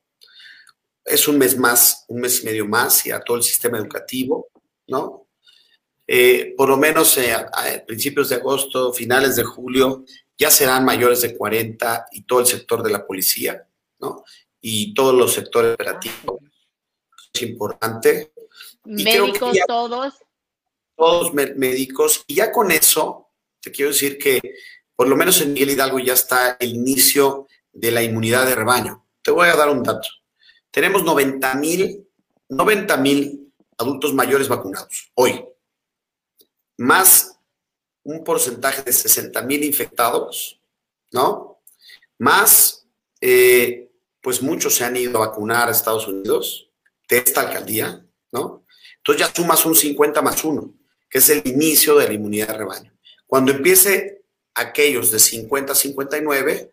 [1.03, 4.47] es un mes más, un mes y medio más, y a todo el sistema educativo,
[4.87, 5.27] ¿no?
[6.07, 7.49] Eh, por lo menos eh, a,
[7.85, 10.05] principios de agosto, finales de julio,
[10.37, 13.67] ya serán mayores de 40 y todo el sector de la policía,
[13.99, 14.23] ¿no?
[14.67, 16.39] y todos los sectores operativos.
[17.31, 18.33] Es importante.
[18.83, 20.13] médicos todos.
[20.95, 22.23] Todos médicos.
[22.25, 23.24] Y ya con eso,
[23.65, 24.39] te quiero decir que
[24.95, 29.07] por lo menos en Miguel Hidalgo ya está el inicio de la inmunidad de rebaño.
[29.23, 30.07] Te voy a dar un dato.
[30.71, 32.05] Tenemos 90 mil
[32.49, 35.43] 90 mil adultos mayores vacunados hoy,
[36.77, 37.39] más
[38.03, 40.61] un porcentaje de 60 mil infectados,
[41.11, 41.63] ¿no?
[42.19, 42.87] Más
[43.19, 43.91] eh,
[44.21, 46.69] pues muchos se han ido a vacunar a Estados Unidos
[47.09, 48.65] de esta alcaldía, ¿no?
[48.97, 50.73] Entonces ya sumas un 50 más 1,
[51.09, 52.94] que es el inicio de la inmunidad de rebaño.
[53.27, 54.21] Cuando empiece
[54.53, 56.71] aquellos de 50 a 59,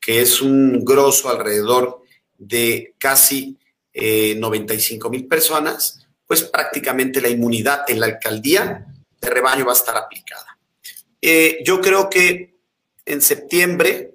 [0.00, 2.02] que es un grosso alrededor
[2.38, 3.58] de casi
[3.94, 8.86] 95 eh, mil personas, pues prácticamente la inmunidad en la alcaldía
[9.20, 10.58] de rebaño va a estar aplicada.
[11.20, 12.56] Eh, yo creo que
[13.04, 14.14] en septiembre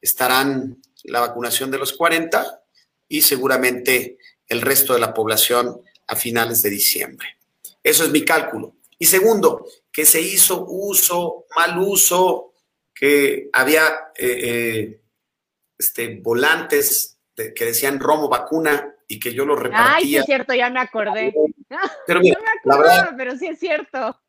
[0.00, 2.62] estarán la vacunación de los 40
[3.08, 4.18] y seguramente
[4.48, 7.38] el resto de la población a finales de diciembre.
[7.82, 8.74] Eso es mi cálculo.
[9.02, 12.52] Y segundo, que se hizo uso, mal uso,
[12.94, 15.00] que había eh, eh,
[15.78, 19.96] este, volantes que decían Romo vacuna y que yo lo repartía.
[19.96, 21.32] Ay, sí es cierto, ya me acordé.
[22.06, 24.20] Pero no me acordaba, pero sí es cierto.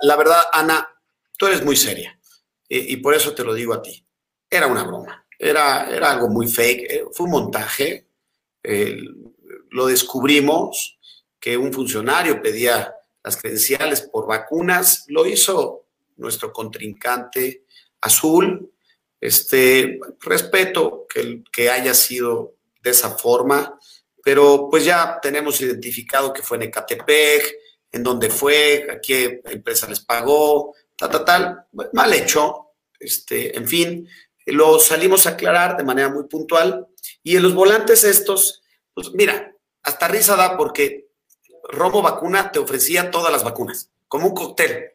[0.00, 0.88] La verdad, Ana,
[1.36, 2.18] tú eres muy seria
[2.66, 4.08] y, por eso te lo digo a ti.
[4.48, 8.08] Era una broma, era, era algo muy fake, eh, fue un montaje.
[9.68, 10.98] lo descubrimos
[11.38, 12.94] que un funcionario pedía
[13.24, 17.64] las credenciales por vacunas, lo hizo nuestro contrincante
[18.00, 18.70] azul.
[19.20, 23.78] Este, respeto que, que haya sido de esa forma,
[24.22, 27.54] pero pues ya tenemos identificado que fue en Ecatepec,
[27.90, 33.68] en dónde fue, a qué empresa les pagó, tal, tal, tal, mal hecho, este, en
[33.68, 34.08] fin,
[34.46, 36.86] lo salimos a aclarar de manera muy puntual.
[37.22, 38.62] Y en los volantes estos,
[38.92, 41.03] pues mira, hasta risa da porque
[41.74, 44.90] Robo Vacuna te ofrecía todas las vacunas, como un cóctel.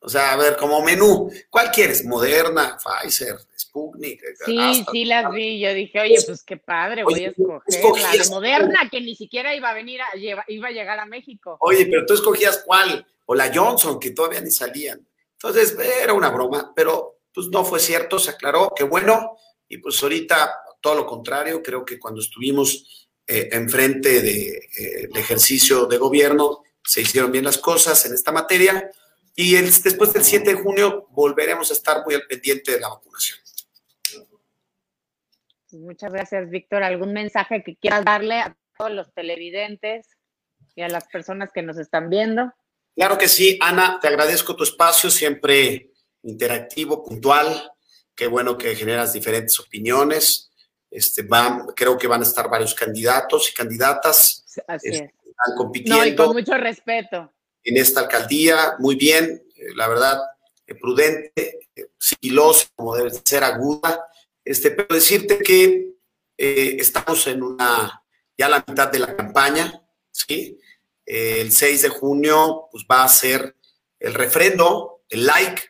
[0.00, 2.04] O sea, a ver, como menú, ¿cuál quieres?
[2.04, 4.22] Moderna, Pfizer, Sputnik.
[4.44, 5.58] Sí, sí las vi.
[5.58, 7.32] Yo dije, oye, pues qué padre, voy a
[7.66, 11.56] escoger la Moderna, que ni siquiera iba a venir, a, iba a llegar a México.
[11.60, 15.04] Oye, pero tú escogías cuál, o la Johnson, que todavía ni salían.
[15.32, 19.36] Entonces, era una broma, pero pues no fue cierto, se aclaró, qué bueno.
[19.68, 25.86] Y pues ahorita, todo lo contrario, creo que cuando estuvimos eh, enfrente del eh, ejercicio
[25.86, 28.90] de gobierno, se hicieron bien las cosas en esta materia
[29.34, 33.38] y después del 7 de junio volveremos a estar muy al pendiente de la vacunación.
[35.72, 36.82] Muchas gracias, Víctor.
[36.82, 40.06] ¿Algún mensaje que quieras darle a todos los televidentes
[40.74, 42.52] y a las personas que nos están viendo?
[42.94, 45.90] Claro que sí, Ana, te agradezco tu espacio, siempre
[46.22, 47.72] interactivo, puntual.
[48.14, 50.50] Qué bueno que generas diferentes opiniones.
[50.90, 54.44] Este, van, creo que van a estar varios candidatos y candidatas.
[54.66, 55.98] Así este, Están compitiendo.
[55.98, 57.32] No, y con mucho respeto.
[57.64, 60.20] En esta alcaldía, muy bien, eh, la verdad,
[60.66, 64.06] eh, prudente, eh, sigiloso, como debe ser, aguda.
[64.44, 65.92] Este, pero decirte que
[66.38, 68.04] estamos en una,
[68.36, 70.58] ya la mitad de la campaña, ¿sí?
[71.06, 73.56] el 6 de junio, pues va a ser
[73.98, 75.62] el refrendo, el like,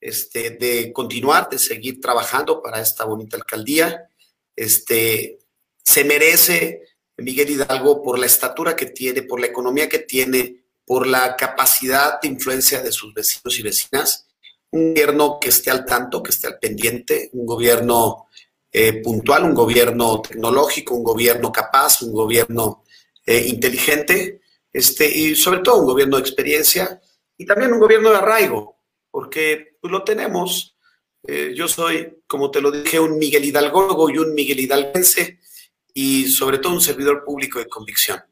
[0.00, 4.08] este, de continuar, de seguir trabajando para esta bonita alcaldía
[4.56, 5.38] este,
[5.82, 6.82] se merece
[7.16, 12.20] Miguel Hidalgo por la estatura que tiene, por la economía que tiene, por la capacidad
[12.20, 14.26] de influencia de sus vecinos y vecinas.
[14.70, 18.26] Un gobierno que esté al tanto, que esté al pendiente, un gobierno
[18.72, 22.82] eh, puntual, un gobierno tecnológico, un gobierno capaz, un gobierno
[23.24, 24.40] eh, inteligente,
[24.72, 27.00] este, y sobre todo un gobierno de experiencia
[27.38, 28.80] y también un gobierno de arraigo,
[29.10, 30.73] porque pues, lo tenemos,
[31.26, 35.40] eh, yo soy, como te lo dije, un Miguel Hidalgo y un Miguel Hidalguense
[35.94, 38.22] y sobre todo un servidor público de convicción.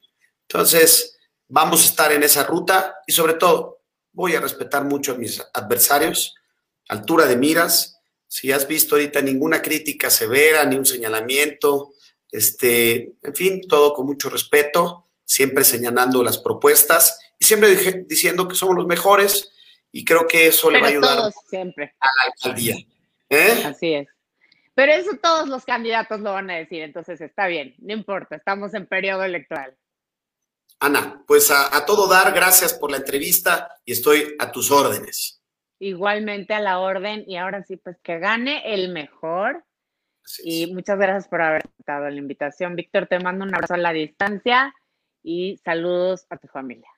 [0.43, 1.17] Entonces,
[1.49, 3.83] vamos a estar en esa ruta y sobre todo
[4.13, 6.35] voy a respetar mucho a mis adversarios,
[6.89, 7.99] altura de miras.
[8.29, 11.95] Si has visto ahorita ninguna crítica severa, ni un señalamiento,
[12.31, 18.55] este, en fin, todo con mucho respeto, siempre señalando las propuestas y siempre diciendo que
[18.55, 19.52] somos los mejores
[19.93, 21.95] y creo que eso le va a ayudar siempre.
[22.01, 22.77] a la alcaldía.
[23.29, 23.63] ¿eh?
[23.65, 24.09] Así es.
[24.75, 28.73] Pero eso todos los candidatos lo van a decir, entonces está bien, no importa, estamos
[28.73, 29.77] en periodo electoral.
[30.81, 35.41] Ana, pues a, todo dar, gracias por la entrevista y estoy a tus órdenes.
[35.79, 39.65] Igualmente a la orden y ahora sí, pues que gane el mejor.
[40.43, 42.75] Y muchas gracias por haber aceptado la invitación.
[42.75, 44.75] Víctor, te mando un abrazo a la distancia
[45.23, 46.89] y saludos a tu familia.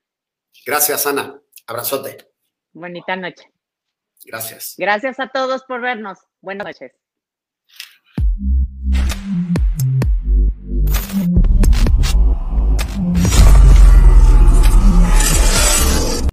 [0.64, 1.40] Gracias, Ana.
[1.66, 2.33] Abrazote.
[2.74, 3.50] Bonita noche.
[4.24, 4.74] Gracias.
[4.76, 6.18] Gracias a todos por vernos.
[6.40, 6.92] Buenas noches.